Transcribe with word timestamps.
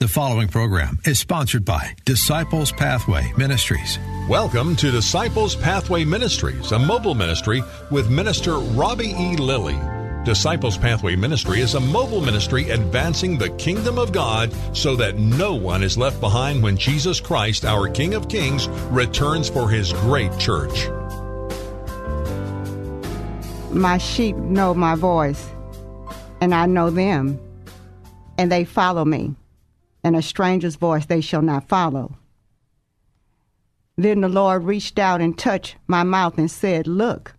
The 0.00 0.08
following 0.08 0.48
program 0.48 0.98
is 1.04 1.18
sponsored 1.18 1.66
by 1.66 1.94
Disciples 2.06 2.72
Pathway 2.72 3.34
Ministries. 3.36 3.98
Welcome 4.30 4.74
to 4.76 4.90
Disciples 4.90 5.54
Pathway 5.54 6.06
Ministries, 6.06 6.72
a 6.72 6.78
mobile 6.78 7.14
ministry 7.14 7.62
with 7.90 8.08
Minister 8.08 8.56
Robbie 8.60 9.10
E. 9.10 9.36
Lilly. 9.36 9.78
Disciples 10.24 10.78
Pathway 10.78 11.16
Ministry 11.16 11.60
is 11.60 11.74
a 11.74 11.80
mobile 11.80 12.22
ministry 12.22 12.70
advancing 12.70 13.36
the 13.36 13.50
kingdom 13.50 13.98
of 13.98 14.10
God 14.10 14.54
so 14.74 14.96
that 14.96 15.18
no 15.18 15.54
one 15.54 15.82
is 15.82 15.98
left 15.98 16.18
behind 16.18 16.62
when 16.62 16.78
Jesus 16.78 17.20
Christ, 17.20 17.66
our 17.66 17.86
King 17.86 18.14
of 18.14 18.26
Kings, 18.26 18.68
returns 18.88 19.50
for 19.50 19.68
his 19.68 19.92
great 19.92 20.34
church. 20.38 20.88
My 23.70 23.98
sheep 23.98 24.34
know 24.36 24.72
my 24.72 24.94
voice, 24.94 25.46
and 26.40 26.54
I 26.54 26.64
know 26.64 26.88
them, 26.88 27.38
and 28.38 28.50
they 28.50 28.64
follow 28.64 29.04
me 29.04 29.34
and 30.02 30.16
a 30.16 30.22
stranger's 30.22 30.76
voice 30.76 31.06
they 31.06 31.20
shall 31.20 31.42
not 31.42 31.68
follow. 31.68 32.16
Then 33.96 34.22
the 34.22 34.28
Lord 34.28 34.64
reached 34.64 34.98
out 34.98 35.20
and 35.20 35.36
touched 35.36 35.76
my 35.86 36.02
mouth 36.02 36.38
and 36.38 36.50
said, 36.50 36.86
Look, 36.86 37.34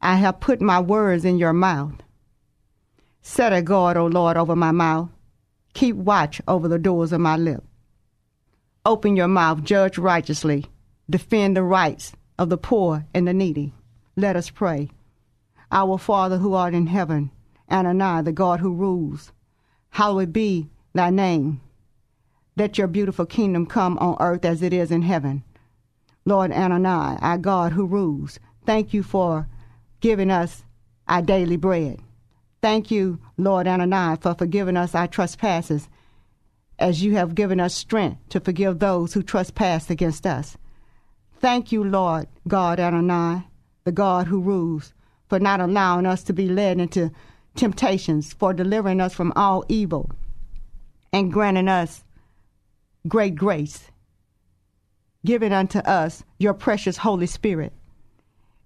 I 0.00 0.16
have 0.16 0.40
put 0.40 0.60
my 0.60 0.78
words 0.80 1.24
in 1.24 1.38
your 1.38 1.52
mouth. 1.52 1.94
Set 3.20 3.52
a 3.52 3.62
guard, 3.62 3.96
O 3.96 4.06
Lord, 4.06 4.36
over 4.36 4.54
my 4.54 4.70
mouth. 4.70 5.08
Keep 5.72 5.96
watch 5.96 6.40
over 6.46 6.68
the 6.68 6.78
doors 6.78 7.12
of 7.12 7.20
my 7.20 7.36
lip. 7.36 7.64
Open 8.86 9.16
your 9.16 9.28
mouth, 9.28 9.64
judge 9.64 9.96
righteously, 9.96 10.66
defend 11.08 11.56
the 11.56 11.62
rights 11.62 12.12
of 12.38 12.50
the 12.50 12.58
poor 12.58 13.06
and 13.14 13.26
the 13.26 13.32
needy. 13.32 13.72
Let 14.14 14.36
us 14.36 14.50
pray. 14.50 14.90
Our 15.72 15.98
Father 15.98 16.38
who 16.38 16.54
art 16.54 16.74
in 16.74 16.86
heaven, 16.86 17.30
Adonai, 17.70 18.22
the 18.22 18.32
God 18.32 18.60
who 18.60 18.74
rules, 18.74 19.32
hallowed 19.90 20.32
be 20.32 20.68
thy 20.92 21.10
name. 21.10 21.60
Let 22.56 22.78
your 22.78 22.86
beautiful 22.86 23.26
kingdom 23.26 23.66
come 23.66 23.98
on 23.98 24.16
earth 24.20 24.44
as 24.44 24.62
it 24.62 24.72
is 24.72 24.92
in 24.92 25.02
heaven. 25.02 25.42
Lord 26.24 26.52
Anani, 26.52 27.18
our 27.20 27.36
God 27.36 27.72
who 27.72 27.84
rules, 27.84 28.38
thank 28.64 28.94
you 28.94 29.02
for 29.02 29.48
giving 30.00 30.30
us 30.30 30.64
our 31.08 31.20
daily 31.20 31.56
bread. 31.56 32.00
Thank 32.62 32.90
you, 32.90 33.18
Lord 33.36 33.66
Anani, 33.66 34.22
for 34.22 34.34
forgiving 34.34 34.76
us 34.76 34.94
our 34.94 35.08
trespasses, 35.08 35.88
as 36.78 37.02
you 37.02 37.16
have 37.16 37.34
given 37.34 37.58
us 37.58 37.74
strength 37.74 38.20
to 38.30 38.40
forgive 38.40 38.78
those 38.78 39.14
who 39.14 39.22
trespass 39.22 39.90
against 39.90 40.26
us. 40.26 40.56
Thank 41.40 41.72
you, 41.72 41.82
Lord 41.82 42.28
God 42.46 42.78
Anani, 42.78 43.44
the 43.82 43.92
God 43.92 44.28
who 44.28 44.40
rules, 44.40 44.94
for 45.28 45.40
not 45.40 45.60
allowing 45.60 46.06
us 46.06 46.22
to 46.22 46.32
be 46.32 46.48
led 46.48 46.78
into 46.78 47.10
temptations, 47.56 48.32
for 48.32 48.54
delivering 48.54 49.00
us 49.00 49.12
from 49.12 49.32
all 49.34 49.64
evil, 49.68 50.10
and 51.12 51.32
granting 51.32 51.68
us 51.68 52.03
great 53.06 53.34
grace, 53.34 53.90
giving 55.24 55.52
unto 55.52 55.78
us 55.80 56.24
your 56.38 56.54
precious 56.54 56.96
Holy 56.96 57.26
Spirit, 57.26 57.72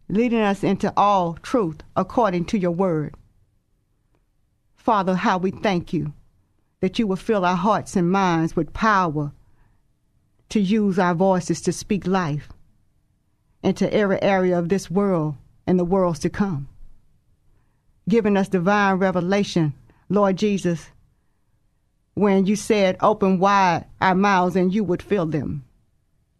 leading 0.08 0.40
us 0.40 0.62
into 0.62 0.92
all 0.96 1.34
truth 1.34 1.82
according 1.96 2.44
to 2.46 2.58
your 2.58 2.70
word. 2.70 3.14
Father, 4.76 5.14
how 5.14 5.38
we 5.38 5.50
thank 5.50 5.92
you 5.92 6.12
that 6.80 6.98
you 6.98 7.06
will 7.06 7.16
fill 7.16 7.44
our 7.44 7.56
hearts 7.56 7.96
and 7.96 8.10
minds 8.10 8.54
with 8.54 8.72
power 8.72 9.32
to 10.48 10.60
use 10.60 10.98
our 10.98 11.14
voices 11.14 11.60
to 11.60 11.72
speak 11.72 12.06
life 12.06 12.48
into 13.62 13.92
every 13.92 14.22
area 14.22 14.58
of 14.58 14.68
this 14.68 14.90
world 14.90 15.34
and 15.66 15.78
the 15.78 15.84
worlds 15.84 16.20
to 16.20 16.30
come. 16.30 16.68
Giving 18.08 18.36
us 18.36 18.48
divine 18.48 18.96
revelation, 18.96 19.74
Lord 20.08 20.36
Jesus, 20.36 20.90
when 22.18 22.46
you 22.46 22.56
said, 22.56 22.96
Open 23.00 23.38
wide 23.38 23.84
our 24.00 24.14
mouths 24.14 24.56
and 24.56 24.74
you 24.74 24.82
would 24.82 25.02
fill 25.02 25.26
them. 25.26 25.64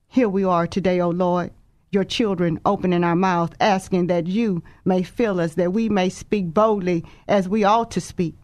Here 0.08 0.28
we 0.28 0.42
are 0.42 0.66
today, 0.66 1.00
O 1.00 1.10
Lord, 1.10 1.52
your 1.90 2.04
children 2.04 2.60
opening 2.64 3.04
our 3.04 3.14
mouth, 3.14 3.54
asking 3.60 4.08
that 4.08 4.26
you 4.26 4.62
may 4.84 5.02
fill 5.02 5.38
us, 5.38 5.54
that 5.54 5.72
we 5.72 5.88
may 5.88 6.08
speak 6.08 6.52
boldly 6.52 7.04
as 7.28 7.48
we 7.48 7.62
ought 7.62 7.92
to 7.92 8.00
speak, 8.00 8.34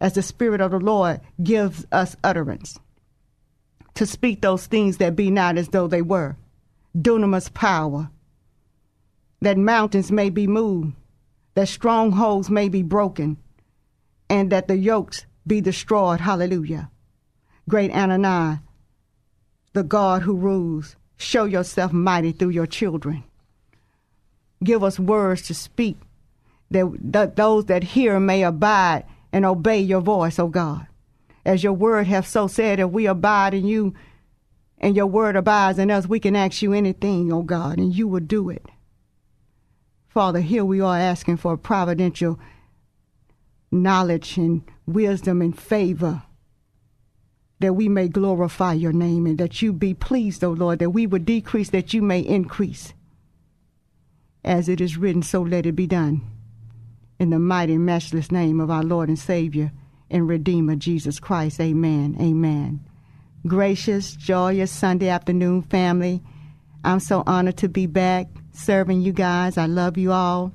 as 0.00 0.14
the 0.14 0.22
Spirit 0.22 0.60
of 0.60 0.72
the 0.72 0.80
Lord 0.80 1.20
gives 1.42 1.86
us 1.92 2.16
utterance. 2.24 2.78
To 3.94 4.06
speak 4.06 4.40
those 4.40 4.66
things 4.66 4.96
that 4.96 5.14
be 5.14 5.30
not 5.30 5.56
as 5.56 5.68
though 5.68 5.86
they 5.86 6.02
were. 6.02 6.36
Dunamis 6.96 7.54
power. 7.54 8.10
That 9.40 9.56
mountains 9.56 10.10
may 10.10 10.30
be 10.30 10.46
moved, 10.46 10.94
that 11.54 11.68
strongholds 11.68 12.50
may 12.50 12.68
be 12.68 12.82
broken, 12.82 13.36
and 14.28 14.50
that 14.50 14.66
the 14.66 14.76
yokes 14.76 15.26
be 15.46 15.60
destroyed. 15.60 16.20
Hallelujah. 16.20 16.90
Great 17.68 17.92
Anani, 17.92 18.60
the 19.72 19.82
God 19.82 20.22
who 20.22 20.34
rules, 20.34 20.96
show 21.16 21.44
yourself 21.44 21.92
mighty 21.92 22.32
through 22.32 22.50
your 22.50 22.66
children. 22.66 23.24
Give 24.62 24.82
us 24.82 24.98
words 24.98 25.42
to 25.42 25.54
speak 25.54 25.96
that, 26.70 26.90
that 27.00 27.36
those 27.36 27.66
that 27.66 27.84
hear 27.84 28.20
may 28.20 28.42
abide 28.42 29.04
and 29.32 29.44
obey 29.44 29.80
your 29.80 30.00
voice, 30.00 30.38
O 30.38 30.48
God. 30.48 30.86
As 31.44 31.62
your 31.62 31.72
word 31.72 32.06
hath 32.06 32.26
so 32.26 32.46
said, 32.46 32.80
if 32.80 32.90
we 32.90 33.06
abide 33.06 33.54
in 33.54 33.66
you 33.66 33.94
and 34.78 34.96
your 34.96 35.06
word 35.06 35.36
abides 35.36 35.78
in 35.78 35.90
us, 35.90 36.06
we 36.06 36.20
can 36.20 36.36
ask 36.36 36.62
you 36.62 36.72
anything, 36.72 37.32
O 37.32 37.42
God, 37.42 37.78
and 37.78 37.94
you 37.94 38.08
will 38.08 38.20
do 38.20 38.48
it. 38.48 38.64
Father, 40.08 40.40
here 40.40 40.64
we 40.64 40.80
are 40.80 40.96
asking 40.96 41.38
for 41.38 41.54
a 41.54 41.58
providential 41.58 42.38
knowledge 43.74 44.36
and 44.36 44.62
wisdom 44.86 45.42
and 45.42 45.58
favor 45.58 46.22
that 47.60 47.74
we 47.74 47.88
may 47.88 48.08
glorify 48.08 48.72
your 48.72 48.92
name 48.92 49.26
and 49.26 49.38
that 49.38 49.62
you 49.62 49.72
be 49.72 49.94
pleased, 49.94 50.44
O 50.44 50.50
Lord, 50.50 50.80
that 50.80 50.90
we 50.90 51.06
would 51.06 51.24
decrease, 51.24 51.70
that 51.70 51.94
you 51.94 52.02
may 52.02 52.20
increase. 52.20 52.92
As 54.44 54.68
it 54.68 54.80
is 54.80 54.98
written, 54.98 55.22
so 55.22 55.40
let 55.40 55.64
it 55.64 55.72
be 55.72 55.86
done. 55.86 56.22
In 57.18 57.30
the 57.30 57.38
mighty, 57.38 57.74
and 57.74 57.86
matchless 57.86 58.30
name 58.30 58.60
of 58.60 58.70
our 58.70 58.82
Lord 58.82 59.08
and 59.08 59.18
Savior 59.18 59.72
and 60.10 60.28
Redeemer, 60.28 60.76
Jesus 60.76 61.18
Christ. 61.18 61.60
Amen. 61.60 62.16
Amen. 62.20 62.84
Gracious, 63.46 64.14
joyous 64.14 64.70
Sunday 64.70 65.08
afternoon 65.08 65.62
family. 65.62 66.22
I'm 66.82 67.00
so 67.00 67.22
honored 67.26 67.56
to 67.58 67.68
be 67.68 67.86
back 67.86 68.26
serving 68.52 69.00
you 69.00 69.12
guys. 69.12 69.56
I 69.56 69.66
love 69.66 69.96
you 69.96 70.12
all. 70.12 70.52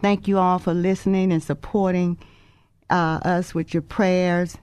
Thank 0.00 0.28
you 0.28 0.38
all 0.38 0.58
for 0.58 0.74
listening 0.74 1.32
and 1.32 1.42
supporting 1.42 2.18
uh, 2.88 3.20
us 3.24 3.54
with 3.54 3.74
your 3.74 3.82
prayers, 3.82 4.56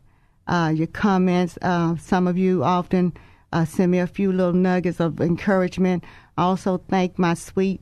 uh, 0.47 0.71
your 0.73 0.87
comments. 0.87 1.57
Uh, 1.61 1.97
some 1.97 2.27
of 2.27 2.37
you 2.37 2.63
often 2.63 3.13
uh, 3.51 3.65
send 3.65 3.91
me 3.91 3.99
a 3.99 4.07
few 4.07 4.31
little 4.31 4.53
nuggets 4.53 4.99
of 4.99 5.19
encouragement. 5.19 6.03
I 6.37 6.43
also 6.43 6.77
thank 6.89 7.19
my 7.19 7.33
sweet 7.33 7.81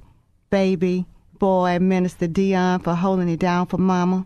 baby 0.49 1.05
boy, 1.39 1.77
Minister 1.79 2.27
Dion, 2.27 2.79
for 2.79 2.95
holding 2.95 3.29
it 3.29 3.39
down 3.39 3.67
for 3.67 3.77
Mama. 3.77 4.25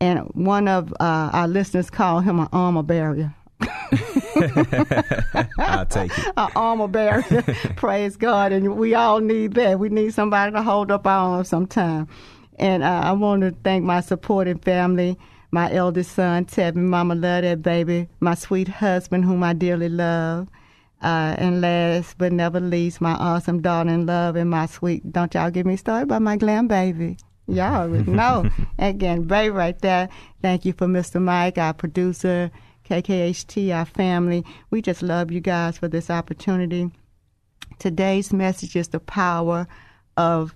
And 0.00 0.20
one 0.34 0.68
of 0.68 0.92
uh, 1.00 1.30
our 1.32 1.48
listeners 1.48 1.90
called 1.90 2.24
him 2.24 2.38
an 2.38 2.48
armor 2.52 2.84
bearer. 2.84 3.34
I'll 5.58 5.86
take 5.86 6.16
it. 6.16 6.32
An 6.36 6.50
armor 6.54 6.88
bearer. 6.88 7.22
Praise 7.76 8.16
God. 8.16 8.52
And 8.52 8.76
we 8.76 8.94
all 8.94 9.20
need 9.20 9.54
that. 9.54 9.78
We 9.78 9.88
need 9.88 10.14
somebody 10.14 10.52
to 10.52 10.62
hold 10.62 10.90
up 10.90 11.06
our 11.06 11.36
arms 11.36 11.48
sometime. 11.48 12.08
And 12.58 12.82
uh, 12.82 13.00
I 13.04 13.12
want 13.12 13.42
to 13.42 13.52
thank 13.64 13.84
my 13.84 14.00
supporting 14.00 14.58
family, 14.58 15.16
my 15.50 15.72
eldest 15.72 16.12
son, 16.12 16.44
Tevin, 16.44 16.88
Mama 16.88 17.14
love 17.14 17.42
that 17.42 17.62
baby, 17.62 18.08
my 18.20 18.34
sweet 18.34 18.68
husband, 18.68 19.24
whom 19.24 19.42
I 19.42 19.52
dearly 19.52 19.88
love. 19.88 20.48
Uh, 21.00 21.36
and 21.38 21.60
last 21.60 22.18
but 22.18 22.32
never 22.32 22.58
least, 22.58 23.00
my 23.00 23.12
awesome 23.12 23.62
daughter 23.62 23.90
in 23.90 24.06
love 24.06 24.34
and 24.34 24.50
my 24.50 24.66
sweet, 24.66 25.12
don't 25.12 25.32
y'all 25.34 25.50
get 25.50 25.64
me 25.64 25.76
started 25.76 26.08
by 26.08 26.18
my 26.18 26.36
glam 26.36 26.66
baby. 26.66 27.16
Y'all 27.46 27.82
already 27.82 28.10
know. 28.10 28.50
Again, 28.78 29.22
baby 29.22 29.50
right 29.50 29.78
there. 29.80 30.08
Thank 30.42 30.64
you 30.64 30.72
for 30.72 30.86
Mr. 30.86 31.22
Mike, 31.22 31.56
our 31.56 31.72
producer, 31.72 32.50
KKHT, 32.88 33.74
our 33.76 33.84
family. 33.84 34.44
We 34.70 34.80
just 34.80 35.02
love 35.02 35.30
you 35.30 35.40
guys 35.40 35.78
for 35.78 35.88
this 35.88 36.08
opportunity. 36.10 36.90
Today's 37.78 38.32
message 38.32 38.76
is 38.76 38.88
the 38.88 39.00
power 39.00 39.68
of 40.16 40.54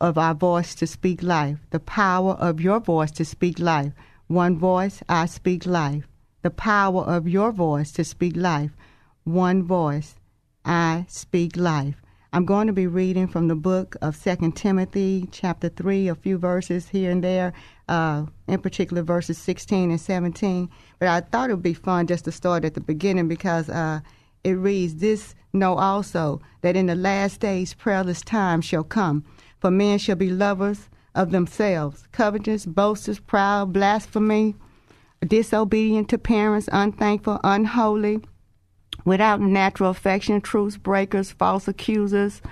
of 0.00 0.18
our 0.18 0.34
voice 0.34 0.74
to 0.76 0.86
speak 0.86 1.22
life, 1.22 1.58
the 1.70 1.80
power 1.80 2.32
of 2.34 2.60
your 2.60 2.80
voice 2.80 3.10
to 3.12 3.24
speak 3.24 3.58
life. 3.58 3.92
One 4.28 4.58
voice, 4.58 5.02
I 5.08 5.26
speak 5.26 5.66
life. 5.66 6.04
the 6.42 6.50
power 6.50 7.02
of 7.02 7.28
your 7.28 7.52
voice 7.52 7.90
to 7.92 8.04
speak 8.04 8.36
life. 8.36 8.70
One 9.24 9.62
voice, 9.64 10.14
I 10.64 11.04
speak 11.08 11.56
life. 11.56 12.00
I'm 12.32 12.44
going 12.44 12.66
to 12.66 12.72
be 12.72 12.86
reading 12.86 13.26
from 13.26 13.48
the 13.48 13.56
book 13.56 13.96
of 14.02 14.14
Second 14.14 14.52
Timothy, 14.56 15.28
chapter 15.32 15.68
3, 15.68 16.08
a 16.08 16.14
few 16.14 16.38
verses 16.38 16.88
here 16.88 17.10
and 17.10 17.24
there, 17.24 17.52
uh, 17.88 18.26
in 18.46 18.60
particular 18.60 19.02
verses 19.02 19.38
16 19.38 19.90
and 19.90 20.00
17. 20.00 20.68
But 20.98 21.08
I 21.08 21.20
thought 21.20 21.50
it 21.50 21.54
would 21.54 21.62
be 21.62 21.74
fun 21.74 22.06
just 22.06 22.24
to 22.26 22.32
start 22.32 22.64
at 22.64 22.74
the 22.74 22.80
beginning 22.80 23.28
because 23.28 23.68
uh, 23.68 24.00
it 24.44 24.52
reads, 24.52 24.96
This 24.96 25.34
know 25.52 25.76
also 25.76 26.40
that 26.62 26.76
in 26.76 26.86
the 26.86 26.94
last 26.94 27.40
days 27.40 27.74
prayerless 27.74 28.22
times 28.22 28.64
shall 28.64 28.84
come, 28.84 29.24
for 29.60 29.70
men 29.70 29.98
shall 29.98 30.16
be 30.16 30.30
lovers 30.30 30.88
of 31.14 31.30
themselves, 31.30 32.06
covetous, 32.12 32.66
boasters, 32.66 33.18
proud, 33.18 33.72
blasphemy, 33.72 34.54
disobedient 35.26 36.08
to 36.08 36.18
parents, 36.18 36.68
unthankful, 36.72 37.40
unholy 37.42 38.20
without 39.04 39.40
natural 39.40 39.90
affection, 39.90 40.40
truth 40.40 40.82
breakers, 40.82 41.30
false 41.30 41.66
accusers, 41.66 42.42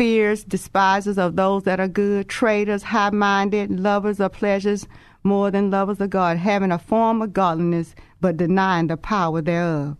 fears, 0.00 0.44
despisers 0.44 1.18
of 1.18 1.36
those 1.36 1.64
that 1.64 1.78
are 1.78 1.86
good, 1.86 2.26
traitors, 2.26 2.82
high 2.82 3.10
minded, 3.10 3.70
lovers 3.70 4.18
of 4.18 4.32
pleasures 4.32 4.88
more 5.22 5.50
than 5.50 5.70
lovers 5.70 6.00
of 6.00 6.08
God, 6.08 6.38
having 6.38 6.72
a 6.72 6.78
form 6.78 7.20
of 7.20 7.34
godliness, 7.34 7.94
but 8.18 8.38
denying 8.38 8.86
the 8.86 8.96
power 8.96 9.42
thereof. 9.42 9.98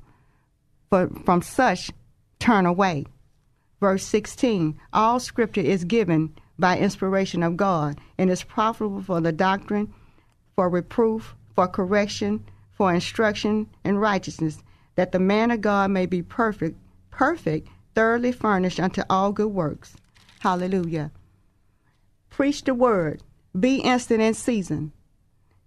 For 0.88 1.10
from 1.26 1.42
such 1.42 1.90
turn 2.38 2.64
away. 2.64 3.04
Verse 3.78 4.02
16 4.04 4.80
All 4.94 5.20
scripture 5.20 5.60
is 5.60 5.84
given 5.84 6.34
by 6.58 6.78
inspiration 6.78 7.42
of 7.42 7.58
God 7.58 8.00
and 8.16 8.30
is 8.30 8.42
profitable 8.42 9.02
for 9.02 9.20
the 9.20 9.32
doctrine, 9.32 9.92
for 10.56 10.70
reproof, 10.70 11.34
for 11.54 11.68
correction, 11.68 12.42
for 12.72 12.90
instruction 12.90 13.66
in 13.84 13.98
righteousness 13.98 14.62
that 14.94 15.12
the 15.12 15.18
man 15.20 15.50
of 15.50 15.60
God 15.60 15.90
may 15.90 16.06
be 16.06 16.22
perfect, 16.22 16.78
perfect, 17.10 17.68
thoroughly 17.94 18.32
furnished 18.32 18.80
unto 18.80 19.02
all 19.10 19.32
good 19.32 19.48
works. 19.48 19.96
Hallelujah. 20.40 21.10
Preach 22.28 22.64
the 22.64 22.74
word, 22.74 23.22
be 23.58 23.76
instant 23.76 24.20
in 24.22 24.34
season 24.34 24.92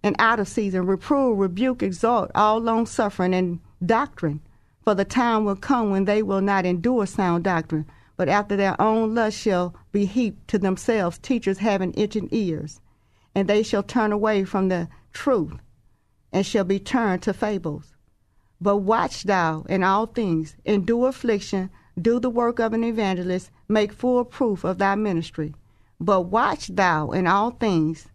and 0.04 0.14
out 0.18 0.38
of 0.38 0.46
season, 0.46 0.84
reprove, 0.84 1.38
rebuke, 1.38 1.82
exhort, 1.82 2.30
all 2.34 2.58
long 2.58 2.84
suffering 2.84 3.32
and 3.34 3.58
doctrine. 3.84 4.40
For 4.82 4.94
the 4.94 5.06
time 5.06 5.46
will 5.46 5.56
come 5.56 5.88
when 5.88 6.04
they 6.04 6.22
will 6.22 6.42
not 6.42 6.66
endure 6.66 7.06
sound 7.06 7.44
doctrine, 7.44 7.86
but 8.18 8.28
after 8.28 8.54
their 8.54 8.78
own 8.80 9.14
lust 9.14 9.38
shall 9.38 9.74
be 9.92 10.04
heaped 10.04 10.46
to 10.48 10.58
themselves 10.58 11.16
teachers 11.16 11.56
having 11.56 11.94
itching 11.96 12.28
ears, 12.32 12.82
and 13.34 13.48
they 13.48 13.62
shall 13.62 13.82
turn 13.82 14.12
away 14.12 14.44
from 14.44 14.68
the 14.68 14.88
truth, 15.14 15.54
and 16.30 16.44
shall 16.44 16.64
be 16.64 16.78
turned 16.78 17.22
to 17.22 17.32
fables. 17.32 17.94
But 18.60 18.78
watch 18.78 19.22
thou 19.22 19.64
in 19.70 19.82
all 19.82 20.04
things, 20.04 20.54
endure 20.66 21.08
affliction, 21.08 21.70
do 22.00 22.18
the 22.18 22.30
work 22.30 22.58
of 22.58 22.72
an 22.72 22.84
evangelist, 22.84 23.50
make 23.68 23.92
full 23.92 24.24
proof 24.24 24.64
of 24.64 24.78
thy 24.78 24.94
ministry. 24.94 25.54
But 26.00 26.22
watch 26.22 26.68
thou 26.68 27.10
in 27.12 27.26
all 27.26 27.50
things, 27.52 28.08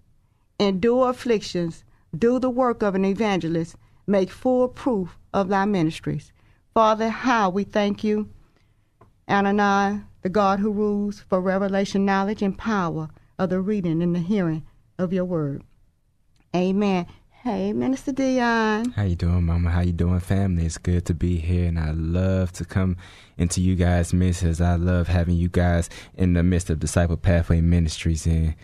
endure 0.59 1.09
afflictions, 1.09 1.83
do 2.17 2.39
the 2.39 2.49
work 2.49 2.81
of 2.81 2.95
an 2.95 3.05
evangelist, 3.05 3.75
make 4.05 4.31
full 4.31 4.67
proof 4.67 5.17
of 5.33 5.49
thy 5.49 5.65
ministries. 5.65 6.31
Father, 6.73 7.09
how 7.09 7.49
we 7.49 7.63
thank 7.63 8.03
you, 8.03 8.29
Ananiah, 9.27 10.01
the 10.21 10.29
God 10.29 10.59
who 10.59 10.71
rules, 10.71 11.23
for 11.29 11.39
revelation, 11.39 12.05
knowledge, 12.05 12.41
and 12.41 12.57
power 12.57 13.09
of 13.37 13.49
the 13.49 13.61
reading 13.61 14.01
and 14.01 14.15
the 14.15 14.19
hearing 14.19 14.65
of 14.97 15.13
your 15.13 15.25
word. 15.25 15.63
Amen. 16.55 17.05
Hey, 17.43 17.71
Minister 17.71 18.11
Dion. 18.11 18.91
How 18.91 19.03
you 19.03 19.15
doing, 19.15 19.45
Mama? 19.45 19.69
How 19.69 19.79
you 19.79 19.93
doing, 19.93 20.19
family? 20.19 20.65
It's 20.65 20.77
good 20.77 21.05
to 21.05 21.13
be 21.13 21.37
here, 21.37 21.69
and 21.69 21.79
I 21.79 21.91
love 21.91 22.51
to 22.53 22.65
come 22.65 22.97
into 23.37 23.61
you 23.61 23.77
guys' 23.77 24.11
midst 24.11 24.43
as 24.43 24.59
I 24.59 24.75
love 24.75 25.07
having 25.07 25.37
you 25.37 25.47
guys 25.47 25.89
in 26.17 26.33
the 26.33 26.43
midst 26.43 26.69
of 26.69 26.81
Disciple 26.81 27.15
Pathway 27.15 27.61
Ministries. 27.61 28.27
And 28.27 28.55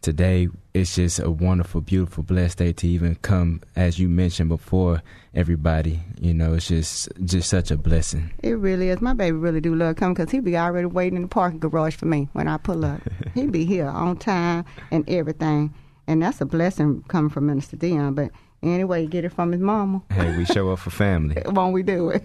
today, 0.00 0.48
it's 0.72 0.94
just 0.94 1.18
a 1.18 1.30
wonderful, 1.30 1.82
beautiful, 1.82 2.24
blessed 2.24 2.56
day 2.56 2.72
to 2.72 2.88
even 2.88 3.16
come, 3.16 3.60
as 3.76 3.98
you 3.98 4.08
mentioned 4.08 4.48
before, 4.48 5.02
everybody. 5.34 6.00
You 6.18 6.32
know, 6.32 6.54
it's 6.54 6.68
just 6.68 7.10
just 7.26 7.50
such 7.50 7.70
a 7.70 7.76
blessing. 7.76 8.32
It 8.42 8.52
really 8.52 8.88
is. 8.88 9.02
My 9.02 9.12
baby 9.12 9.36
really 9.36 9.60
do 9.60 9.74
love 9.74 9.96
coming 9.96 10.14
because 10.14 10.30
he 10.30 10.40
be 10.40 10.56
already 10.56 10.86
waiting 10.86 11.16
in 11.16 11.22
the 11.22 11.28
parking 11.28 11.58
garage 11.58 11.96
for 11.96 12.06
me 12.06 12.30
when 12.32 12.48
I 12.48 12.56
pull 12.56 12.82
up. 12.86 13.02
he 13.34 13.46
be 13.46 13.66
here 13.66 13.88
on 13.88 14.16
time 14.16 14.64
and 14.90 15.06
everything 15.06 15.74
and 16.06 16.22
that's 16.22 16.40
a 16.40 16.46
blessing 16.46 17.04
coming 17.08 17.30
from 17.30 17.46
Minister 17.46 17.76
Dion. 17.76 18.14
But 18.14 18.30
anyway, 18.62 19.06
get 19.06 19.24
it 19.24 19.32
from 19.32 19.52
his 19.52 19.60
mama. 19.60 20.02
Hey, 20.10 20.36
we 20.36 20.44
show 20.44 20.70
up 20.70 20.80
for 20.80 20.90
family. 20.90 21.40
Won't 21.46 21.72
we 21.72 21.82
do 21.82 22.10
it? 22.10 22.24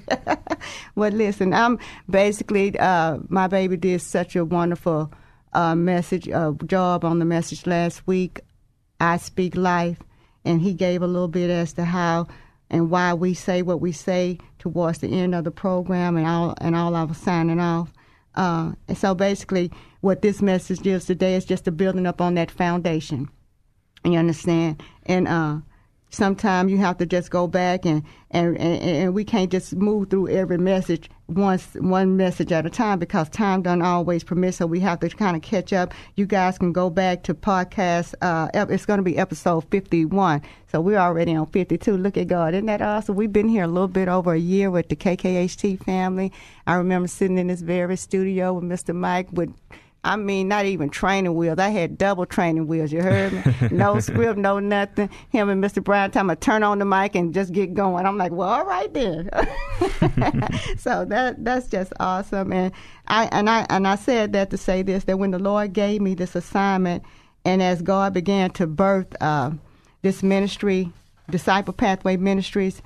well, 0.96 1.12
listen, 1.12 1.54
I'm 1.54 1.80
basically 2.10 2.78
uh, 2.80 3.20
my 3.30 3.48
baby 3.48 3.78
did 3.78 4.02
such 4.02 4.36
a 4.36 4.46
wonderful 4.46 5.12
uh, 5.54 5.76
message 5.76 6.30
uh, 6.30 6.52
job 6.66 7.06
on 7.06 7.20
the 7.20 7.26
message 7.26 7.66
last 7.66 8.06
week. 8.08 8.42
I 9.00 9.18
speak 9.18 9.56
life, 9.56 10.00
and 10.44 10.62
he 10.62 10.74
gave 10.74 11.02
a 11.02 11.08
little 11.08 11.28
bit 11.28 11.50
as 11.50 11.74
to 11.74 11.86
how 11.86 12.28
and 12.70 12.90
why 12.90 13.14
we 13.14 13.34
say 13.34 13.62
what 13.62 13.80
we 13.80 13.92
say 13.92 14.40
towards 14.60 15.00
the 15.00 15.08
end 15.08 15.34
of 15.34 15.44
the 15.44 15.52
program, 15.52 16.18
and 16.18 16.28
all 16.28 16.56
and 16.60 16.76
all 16.76 16.96
I 16.96 17.04
was 17.04 17.18
signing 17.18 17.60
off. 17.60 17.94
Uh, 18.36 18.74
and 18.88 18.98
so 18.98 19.16
basically, 19.16 19.72
what 20.02 20.22
this 20.22 20.42
message 20.42 20.86
is 20.86 21.06
today 21.06 21.36
is 21.36 21.46
just 21.46 21.68
a 21.68 21.72
building 21.72 22.06
up 22.06 22.22
on 22.22 22.36
that 22.36 22.52
foundation. 22.52 23.30
You 24.04 24.18
understand? 24.18 24.82
And 25.06 25.28
uh, 25.28 25.58
sometimes 26.10 26.72
you 26.72 26.78
have 26.78 26.98
to 26.98 27.06
just 27.06 27.30
go 27.30 27.48
back 27.48 27.86
and, 27.86 28.04
and, 28.32 28.58
and, 28.58 28.82
and, 28.82 29.14
we 29.14 29.24
can't 29.24 29.52
just 29.52 29.76
move 29.76 30.10
through 30.10 30.30
every 30.30 30.58
message 30.58 31.10
once 31.28 31.76
one 31.76 32.16
message 32.16 32.52
at 32.52 32.66
a 32.66 32.70
time 32.70 33.00
because 33.00 33.28
time 33.30 33.62
doesn't 33.62 33.82
always 33.82 34.24
permit. 34.24 34.54
So 34.56 34.66
we 34.66 34.80
have 34.80 35.00
to 35.02 35.10
kind 35.10 35.36
of 35.36 35.42
catch 35.42 35.74
up. 35.74 35.94
You 36.16 36.26
guys 36.26 36.58
can 36.58 36.72
go 36.72 36.90
back 36.90 37.24
to 37.24 37.34
podcast 37.34 38.14
uh, 38.22 38.50
it's 38.54 38.86
going 38.86 38.98
to 38.98 39.04
be 39.04 39.18
episode 39.18 39.66
51 39.72 40.42
so 40.72 40.82
we're 40.82 40.98
already 40.98 41.36
on 41.36 41.46
52 41.48 41.98
look 41.98 42.18
at 42.18 42.28
god. 42.28 42.54
Isn't 42.54 42.66
that 42.68 42.82
awesome? 42.82 43.16
We've 43.16 43.32
been 43.32 43.50
here 43.50 43.64
a 43.64 43.68
little 43.68 43.88
bit 43.88 44.08
over 44.08 44.34
a 44.34 44.40
year 44.40 44.72
with 44.72 44.90
the 44.90 44.96
kkht 44.96 45.84
family. 45.84 46.32
I 46.66 46.76
remember 46.76 47.08
sitting 47.08 47.38
in 47.38 47.48
this 47.48 47.62
very 47.62 47.98
studio 47.98 48.54
with 48.54 48.64
mr 48.64 48.96
mike 48.96 49.28
with 49.32 49.54
I 50.08 50.16
mean, 50.16 50.48
not 50.48 50.66
even 50.66 50.90
training 50.90 51.36
wheels. 51.36 51.60
I 51.60 51.68
had 51.68 51.98
double 51.98 52.26
training 52.26 52.68
wheels. 52.68 52.94
You 52.94 53.02
heard 53.02 53.34
me? 53.34 53.44
No 53.72 54.00
script, 54.00 54.40
no 54.40 54.58
nothing. 54.58 55.10
Him 55.30 55.50
and 55.50 55.62
Mr. 55.62 55.84
Brown 55.84 56.12
time 56.12 56.30
I 56.30 56.36
turn 56.36 56.64
on 56.64 56.80
the 56.80 56.86
mic 56.86 57.14
and 57.14 57.34
just 57.34 57.52
get 57.52 57.74
going. 57.74 58.06
I'm 58.06 58.18
like, 58.18 58.32
well, 58.32 58.48
all 58.48 58.66
right 58.66 58.92
then. 58.94 59.30
so 60.78 61.04
that 61.04 61.36
that's 61.40 61.68
just 61.68 61.92
awesome. 62.00 62.54
And 62.54 62.72
I 63.08 63.26
and 63.34 63.50
I 63.50 63.66
and 63.70 63.86
I 63.86 63.96
said 63.96 64.32
that 64.32 64.50
to 64.52 64.58
say 64.58 64.82
this 64.82 65.04
that 65.04 65.20
when 65.20 65.32
the 65.32 65.40
Lord 65.40 65.74
gave 65.74 66.00
me 66.00 66.14
this 66.14 66.36
assignment, 66.36 67.04
and 67.44 67.62
as 67.62 67.82
God 67.82 68.14
began 68.14 68.52
to 68.52 68.66
birth 68.66 69.14
uh, 69.20 69.52
this 70.04 70.24
ministry, 70.24 70.90
Disciple 71.30 71.74
Pathway 71.74 72.16
Ministries, 72.16 72.82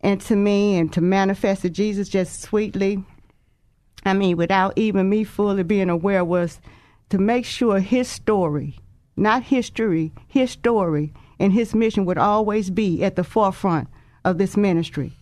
into 0.00 0.34
me 0.34 0.78
and 0.78 0.90
to 0.94 1.02
manifest 1.02 1.70
Jesus 1.72 2.08
just 2.08 2.40
sweetly 2.40 3.04
I 4.04 4.14
mean, 4.14 4.36
without 4.36 4.72
even 4.76 5.08
me 5.08 5.24
fully 5.24 5.62
being 5.62 5.90
aware, 5.90 6.24
was 6.24 6.60
to 7.10 7.18
make 7.18 7.44
sure 7.44 7.78
his 7.78 8.08
story, 8.08 8.78
not 9.16 9.44
history, 9.44 10.12
his 10.26 10.50
story 10.50 11.12
and 11.38 11.52
his 11.52 11.74
mission 11.74 12.04
would 12.04 12.18
always 12.18 12.70
be 12.70 13.04
at 13.04 13.16
the 13.16 13.24
forefront 13.24 13.88
of 14.24 14.38
this 14.38 14.56
ministry. 14.56 15.12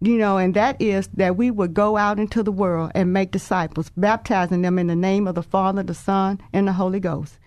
You 0.00 0.18
know, 0.18 0.36
and 0.36 0.54
that 0.54 0.80
is 0.80 1.08
that 1.14 1.36
we 1.36 1.50
would 1.50 1.72
go 1.72 1.96
out 1.96 2.18
into 2.18 2.42
the 2.42 2.52
world 2.52 2.92
and 2.94 3.12
make 3.12 3.30
disciples, 3.30 3.90
baptizing 3.96 4.62
them 4.62 4.78
in 4.78 4.88
the 4.88 4.96
name 4.96 5.26
of 5.26 5.34
the 5.34 5.42
Father, 5.42 5.82
the 5.82 5.94
Son, 5.94 6.40
and 6.52 6.68
the 6.68 6.72
Holy 6.74 7.00
Ghost. 7.00 7.38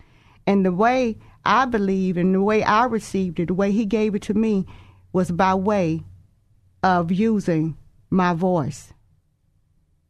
And 0.48 0.66
the 0.66 0.72
way 0.72 1.18
I 1.46 1.66
believe 1.66 2.18
and 2.18 2.34
the 2.34 2.42
way 2.42 2.64
I 2.64 2.86
received 2.86 3.40
it, 3.40 3.48
the 3.48 3.54
way 3.54 3.72
He 3.72 3.86
gave 3.86 4.16
it 4.16 4.24
to 4.24 4.34
me, 4.34 4.66
was 5.14 5.30
by 5.30 5.54
way 5.54 6.04
of 6.82 7.12
using 7.12 7.78
my 8.10 8.34
voice 8.34 8.94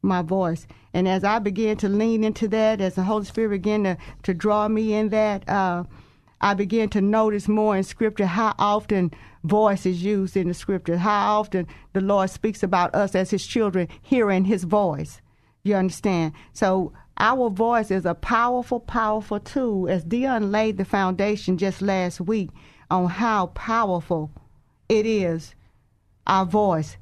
my 0.02 0.22
voice. 0.22 0.66
And 0.94 1.08
as 1.08 1.24
I 1.24 1.38
began 1.38 1.76
to 1.78 1.88
lean 1.88 2.24
into 2.24 2.48
that, 2.48 2.80
as 2.80 2.94
the 2.94 3.02
Holy 3.02 3.24
Spirit 3.24 3.50
began 3.50 3.84
to, 3.84 3.98
to 4.24 4.34
draw 4.34 4.68
me 4.68 4.94
in 4.94 5.08
that, 5.10 5.48
uh, 5.48 5.84
I 6.40 6.54
began 6.54 6.88
to 6.90 7.00
notice 7.00 7.48
more 7.48 7.76
in 7.76 7.82
Scripture 7.82 8.26
how 8.26 8.54
often 8.58 9.12
voice 9.44 9.86
is 9.86 10.02
used 10.04 10.36
in 10.36 10.48
the 10.48 10.54
Scripture, 10.54 10.98
how 10.98 11.38
often 11.40 11.66
the 11.92 12.00
Lord 12.00 12.30
speaks 12.30 12.62
about 12.62 12.94
us 12.94 13.14
as 13.14 13.30
His 13.30 13.46
children 13.46 13.88
hearing 14.02 14.44
His 14.44 14.64
voice. 14.64 15.20
You 15.64 15.74
understand? 15.74 16.32
So 16.52 16.92
our 17.18 17.50
voice 17.50 17.90
is 17.90 18.06
a 18.06 18.14
powerful, 18.14 18.78
powerful 18.78 19.40
tool. 19.40 19.88
As 19.88 20.04
Dion 20.04 20.52
laid 20.52 20.78
the 20.78 20.84
foundation 20.84 21.58
just 21.58 21.82
last 21.82 22.20
week 22.20 22.50
on 22.90 23.08
how 23.08 23.46
powerful 23.48 24.30
it 24.88 25.04
is, 25.04 25.54
our 26.26 26.46
voice 26.46 26.96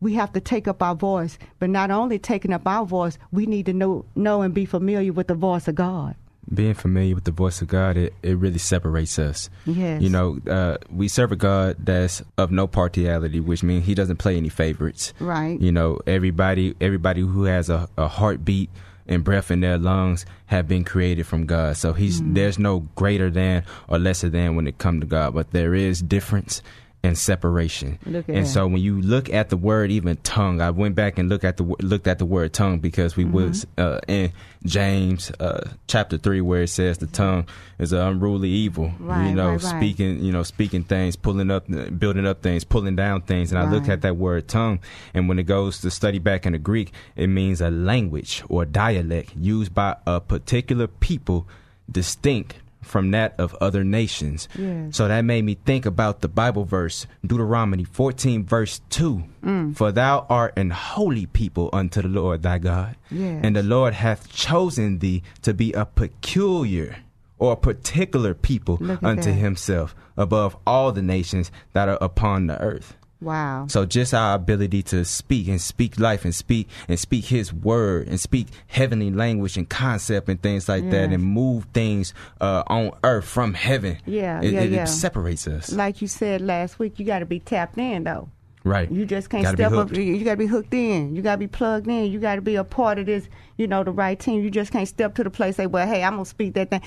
we 0.00 0.14
have 0.14 0.32
to 0.32 0.40
take 0.40 0.68
up 0.68 0.82
our 0.82 0.94
voice. 0.94 1.38
But 1.58 1.70
not 1.70 1.90
only 1.90 2.18
taking 2.18 2.52
up 2.52 2.66
our 2.66 2.84
voice, 2.86 3.18
we 3.32 3.46
need 3.46 3.66
to 3.66 3.72
know 3.72 4.04
know 4.14 4.42
and 4.42 4.54
be 4.54 4.64
familiar 4.66 5.12
with 5.12 5.26
the 5.28 5.34
voice 5.34 5.68
of 5.68 5.74
God. 5.74 6.14
being 6.54 6.72
familiar 6.72 7.14
with 7.14 7.24
the 7.24 7.30
voice 7.30 7.60
of 7.60 7.68
God, 7.68 7.96
it, 7.98 8.14
it 8.22 8.38
really 8.38 8.58
separates 8.58 9.18
us. 9.18 9.50
Yes. 9.66 10.00
You 10.00 10.08
know, 10.08 10.38
uh, 10.48 10.78
we 10.90 11.06
serve 11.08 11.30
a 11.32 11.36
God 11.36 11.76
that's 11.78 12.22
of 12.38 12.50
no 12.50 12.66
partiality, 12.66 13.38
which 13.40 13.62
means 13.62 13.84
He 13.84 13.94
doesn't 13.94 14.16
play 14.16 14.36
any 14.38 14.48
favorites. 14.48 15.12
Right. 15.20 15.60
You 15.60 15.72
know, 15.72 16.00
everybody 16.06 16.74
everybody 16.80 17.20
who 17.20 17.44
has 17.44 17.68
a, 17.68 17.86
a 17.98 18.08
heartbeat 18.08 18.70
and 19.06 19.24
breath 19.24 19.50
in 19.50 19.60
their 19.60 19.78
lungs 19.78 20.24
have 20.46 20.66
been 20.68 20.84
created 20.84 21.26
from 21.26 21.44
God. 21.46 21.76
So 21.76 21.92
He's 21.92 22.20
Mm. 22.22 22.34
there's 22.34 22.58
no 22.58 22.80
greater 22.94 23.30
than 23.30 23.64
or 23.88 23.98
lesser 23.98 24.30
than 24.30 24.56
when 24.56 24.66
it 24.66 24.78
comes 24.78 25.00
to 25.00 25.06
God, 25.06 25.34
but 25.34 25.50
there 25.52 25.74
is 25.74 26.00
difference 26.00 26.62
and 27.04 27.16
separation. 27.16 27.98
And 28.04 28.24
that. 28.24 28.46
so 28.46 28.66
when 28.66 28.82
you 28.82 29.00
look 29.00 29.32
at 29.32 29.50
the 29.50 29.56
word 29.56 29.90
even 29.92 30.16
tongue, 30.18 30.60
I 30.60 30.70
went 30.70 30.96
back 30.96 31.18
and 31.18 31.28
looked 31.28 31.44
at 31.44 31.56
the 31.56 31.62
looked 31.62 32.08
at 32.08 32.18
the 32.18 32.24
word 32.24 32.52
tongue 32.52 32.80
because 32.80 33.16
we 33.16 33.24
was 33.24 33.48
Mm-hmm. 33.48 33.80
uh, 33.80 33.98
in 34.08 34.32
James 34.64 35.30
uh, 35.38 35.70
chapter 35.86 36.18
three 36.18 36.40
where 36.40 36.62
it 36.62 36.68
says 36.68 36.98
the 36.98 37.06
tongue 37.06 37.46
is 37.78 37.92
an 37.92 38.00
unruly 38.00 38.48
evil. 38.48 38.92
Right, 38.98 39.28
you 39.28 39.34
know, 39.34 39.50
right, 39.50 39.62
right. 39.62 39.76
speaking 39.76 40.24
you 40.24 40.32
know 40.32 40.42
speaking 40.42 40.82
things, 40.82 41.14
pulling 41.14 41.50
up, 41.50 41.66
building 41.98 42.26
up 42.26 42.42
things, 42.42 42.64
pulling 42.64 42.96
down 42.96 43.22
things. 43.22 43.52
And 43.52 43.60
I 43.60 43.70
looked 43.70 43.88
at 43.88 44.02
that 44.02 44.16
word 44.16 44.48
tongue, 44.48 44.80
and 45.14 45.28
when 45.28 45.38
it 45.38 45.44
goes 45.44 45.80
to 45.82 45.90
study 45.90 46.18
back 46.18 46.46
in 46.46 46.52
the 46.52 46.58
Greek, 46.58 46.92
it 47.14 47.28
means 47.28 47.60
a 47.60 47.70
language 47.70 48.42
or 48.48 48.64
dialect 48.64 49.34
used 49.36 49.72
by 49.72 49.96
a 50.06 50.20
particular 50.20 50.88
people, 50.88 51.46
distinct 51.90 52.56
from 52.82 53.10
that 53.10 53.34
of 53.38 53.54
other 53.56 53.84
nations. 53.84 54.48
Yes. 54.58 54.96
So 54.96 55.08
that 55.08 55.22
made 55.22 55.44
me 55.44 55.54
think 55.54 55.86
about 55.86 56.20
the 56.20 56.28
Bible 56.28 56.64
verse, 56.64 57.06
Deuteronomy 57.26 57.84
14, 57.84 58.44
verse 58.44 58.80
2. 58.90 59.24
Mm. 59.44 59.76
For 59.76 59.92
thou 59.92 60.26
art 60.28 60.54
an 60.56 60.70
holy 60.70 61.26
people 61.26 61.70
unto 61.72 62.02
the 62.02 62.08
Lord 62.08 62.42
thy 62.42 62.58
God. 62.58 62.96
Yes. 63.10 63.40
And 63.42 63.56
the 63.56 63.62
Lord 63.62 63.94
hath 63.94 64.32
chosen 64.32 64.98
thee 64.98 65.22
to 65.42 65.54
be 65.54 65.72
a 65.72 65.84
peculiar 65.84 66.96
or 67.38 67.52
a 67.52 67.56
particular 67.56 68.34
people 68.34 68.78
unto 69.02 69.30
that. 69.30 69.32
himself 69.32 69.94
above 70.16 70.56
all 70.66 70.90
the 70.92 71.02
nations 71.02 71.52
that 71.72 71.88
are 71.88 71.98
upon 72.00 72.48
the 72.48 72.60
earth. 72.60 72.96
Wow. 73.20 73.66
So 73.68 73.84
just 73.84 74.14
our 74.14 74.36
ability 74.36 74.82
to 74.84 75.04
speak 75.04 75.48
and 75.48 75.60
speak 75.60 75.98
life 75.98 76.24
and 76.24 76.34
speak 76.34 76.68
and 76.88 76.98
speak 76.98 77.24
His 77.26 77.52
word 77.52 78.06
and 78.08 78.20
speak 78.20 78.46
heavenly 78.68 79.10
language 79.10 79.56
and 79.56 79.68
concept 79.68 80.28
and 80.28 80.40
things 80.40 80.68
like 80.68 80.88
that 80.90 81.10
and 81.10 81.22
move 81.22 81.66
things 81.74 82.14
uh, 82.40 82.62
on 82.68 82.92
earth 83.02 83.24
from 83.24 83.54
heaven. 83.54 83.98
Yeah, 84.06 84.40
it, 84.40 84.52
yeah, 84.52 84.60
it, 84.60 84.70
yeah. 84.70 84.82
it 84.84 84.86
separates 84.86 85.48
us. 85.48 85.72
like 85.72 86.00
you 86.00 86.06
said 86.08 86.40
last 86.40 86.78
week, 86.78 86.98
you 86.98 87.04
got 87.04 87.18
to 87.20 87.26
be 87.26 87.40
tapped 87.40 87.76
in 87.76 88.04
though. 88.04 88.28
right. 88.62 88.90
You 88.90 89.04
just 89.04 89.30
can't 89.30 89.42
Gotta 89.42 89.56
step 89.56 89.72
up. 89.72 89.92
You, 89.96 90.22
got 90.24 90.32
to 90.32 90.36
be 90.36 90.46
hooked 90.46 90.74
in. 90.74 91.16
You 91.16 91.22
got 91.22 91.32
to 91.32 91.38
be 91.38 91.48
plugged 91.48 91.88
in. 91.88 92.12
You 92.12 92.20
got 92.20 92.36
to 92.36 92.42
be 92.42 92.54
a 92.54 92.64
part 92.64 92.98
of 92.98 93.06
this. 93.06 93.28
You 93.56 93.66
know, 93.66 93.82
the 93.82 93.90
right 93.90 94.18
team. 94.18 94.44
You 94.44 94.50
just 94.50 94.70
can't 94.70 94.86
step 94.86 95.16
to 95.16 95.24
the 95.24 95.30
place 95.30 95.56
say, 95.56 95.66
"Well, 95.66 95.86
hey, 95.88 96.04
I'm 96.04 96.12
gonna 96.12 96.24
speak 96.24 96.54
that 96.54 96.70
thing." 96.70 96.82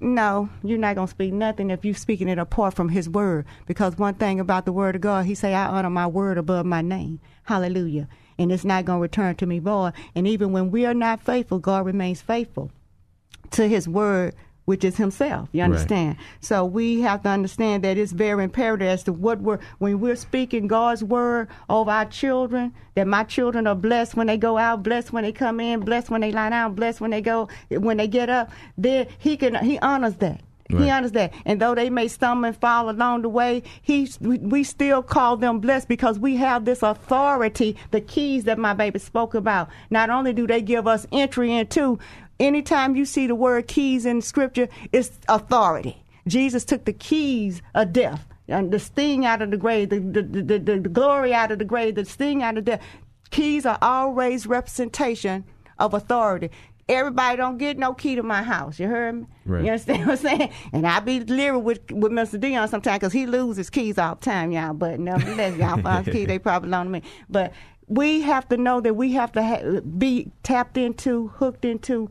No, 0.00 0.48
you're 0.64 0.78
not 0.78 0.96
gonna 0.96 1.08
speak 1.08 1.32
nothing 1.32 1.70
if 1.70 1.84
you're 1.84 1.94
speaking 1.94 2.28
it 2.28 2.38
apart 2.38 2.74
from 2.74 2.88
His 2.88 3.08
word. 3.08 3.44
Because 3.66 3.98
one 3.98 4.14
thing 4.14 4.40
about 4.40 4.64
the 4.64 4.72
word 4.72 4.96
of 4.96 5.02
God, 5.02 5.26
He 5.26 5.34
say, 5.34 5.54
"I 5.54 5.66
honor 5.66 5.90
my 5.90 6.06
word 6.06 6.38
above 6.38 6.64
my 6.64 6.80
name." 6.80 7.20
Hallelujah. 7.44 8.08
And 8.38 8.50
it's 8.50 8.64
not 8.64 8.86
gonna 8.86 9.00
return 9.00 9.36
to 9.36 9.46
me 9.46 9.58
void. 9.58 9.92
And 10.14 10.26
even 10.26 10.52
when 10.52 10.70
we 10.70 10.86
are 10.86 10.94
not 10.94 11.20
faithful, 11.20 11.58
God 11.58 11.84
remains 11.84 12.22
faithful 12.22 12.70
to 13.50 13.68
his 13.68 13.88
word 13.88 14.34
which 14.70 14.84
is 14.84 14.96
himself 14.96 15.48
you 15.52 15.60
Right. 15.60 15.70
understand 15.70 16.16
so 16.40 16.64
we 16.64 17.00
have 17.00 17.22
to 17.24 17.28
understand 17.28 17.82
that 17.84 17.98
it's 17.98 18.12
very 18.12 18.44
imperative 18.44 18.86
as 18.86 19.02
to 19.04 19.12
what 19.12 19.40
we're 19.40 19.58
when 19.78 19.98
we're 20.00 20.14
speaking 20.28 20.68
god's 20.68 21.02
word 21.02 21.48
over 21.68 21.90
our 21.90 22.04
children 22.06 22.72
that 22.94 23.06
my 23.16 23.24
children 23.24 23.66
are 23.66 23.74
blessed 23.74 24.14
when 24.16 24.28
they 24.28 24.36
go 24.36 24.56
out 24.58 24.82
blessed 24.84 25.12
when 25.12 25.24
they 25.24 25.32
come 25.32 25.58
in 25.58 25.80
blessed 25.80 26.08
when 26.10 26.20
they 26.20 26.30
lie 26.30 26.50
down 26.50 26.74
blessed 26.74 27.00
when 27.00 27.10
they 27.10 27.20
go 27.20 27.48
when 27.86 27.96
they 27.96 28.06
get 28.06 28.28
up 28.30 28.46
then 28.78 29.06
he 29.18 29.36
can 29.36 29.56
he 29.70 29.76
honors 29.80 30.14
that 30.24 30.40
He 30.70 30.76
Right. 30.76 30.90
honors 30.96 31.10
that, 31.18 31.32
and 31.44 31.60
though 31.60 31.74
they 31.74 31.90
may 31.90 32.06
stumble 32.06 32.46
and 32.46 32.56
fall 32.56 32.84
along 32.94 33.22
the 33.22 33.28
way, 33.40 33.52
he 33.82 34.08
we 34.52 34.62
still 34.62 35.02
call 35.02 35.36
them 35.44 35.58
blessed 35.58 35.88
because 35.88 36.16
we 36.26 36.32
have 36.36 36.64
this 36.64 36.80
authority, 36.92 37.70
the 37.90 38.00
keys 38.00 38.44
that 38.44 38.56
my 38.66 38.72
baby 38.82 39.00
spoke 39.00 39.34
about. 39.34 39.66
Not 39.90 40.10
only 40.10 40.32
do 40.32 40.46
they 40.46 40.62
give 40.62 40.86
us 40.94 41.08
entry 41.10 41.50
into, 41.60 41.98
anytime 42.40 42.96
you 42.96 43.04
see 43.04 43.26
the 43.26 43.34
word 43.34 43.68
keys 43.68 44.06
in 44.06 44.22
Scripture, 44.22 44.68
it's 44.90 45.12
authority. 45.28 46.02
Jesus 46.26 46.64
took 46.64 46.84
the 46.84 46.92
keys 46.92 47.62
of 47.74 47.92
death 47.92 48.26
and 48.48 48.72
the 48.72 48.78
sting 48.78 49.24
out 49.24 49.42
of 49.42 49.50
the 49.50 49.56
grave, 49.56 49.90
the 49.90 50.00
the, 50.00 50.22
the, 50.22 50.58
the, 50.58 50.78
glory 50.88 51.32
out 51.32 51.52
of 51.52 51.58
the 51.58 51.64
grave, 51.64 51.94
the 51.94 52.04
sting 52.04 52.42
out 52.42 52.58
of 52.58 52.64
death. 52.64 52.82
Keys 53.30 53.64
are 53.64 53.78
always 53.80 54.46
representation 54.46 55.44
of 55.78 55.94
authority. 55.94 56.50
Everybody 56.88 57.36
don't 57.36 57.58
get 57.58 57.78
no 57.78 57.94
key 57.94 58.16
to 58.16 58.24
my 58.24 58.42
house. 58.42 58.80
You 58.80 58.88
heard 58.88 59.20
me? 59.20 59.26
Right. 59.46 59.64
You 59.64 59.70
understand 59.70 60.06
what 60.06 60.18
I'm 60.18 60.38
saying? 60.38 60.52
And 60.72 60.84
I 60.84 60.98
be 60.98 61.20
lyrical 61.20 61.62
with 61.62 61.92
with 61.92 62.10
Mr. 62.10 62.40
Dion 62.40 62.66
sometimes 62.66 62.98
because 62.98 63.12
he 63.12 63.26
loses 63.26 63.70
keys 63.70 63.96
all 63.96 64.16
the 64.16 64.20
time, 64.20 64.50
y'all. 64.50 64.74
But 64.74 64.98
nevertheless, 64.98 65.56
y'all 65.56 65.80
find 65.82 66.04
his 66.04 66.12
key, 66.12 66.24
they 66.24 66.40
probably 66.40 66.66
belong 66.66 66.86
to 66.86 66.90
me. 66.90 67.02
But 67.28 67.52
we 67.86 68.22
have 68.22 68.48
to 68.48 68.56
know 68.56 68.80
that 68.80 68.94
we 68.94 69.12
have 69.12 69.32
to 69.32 69.42
ha- 69.42 69.80
be 69.80 70.32
tapped 70.42 70.76
into, 70.76 71.28
hooked 71.28 71.64
into 71.64 72.10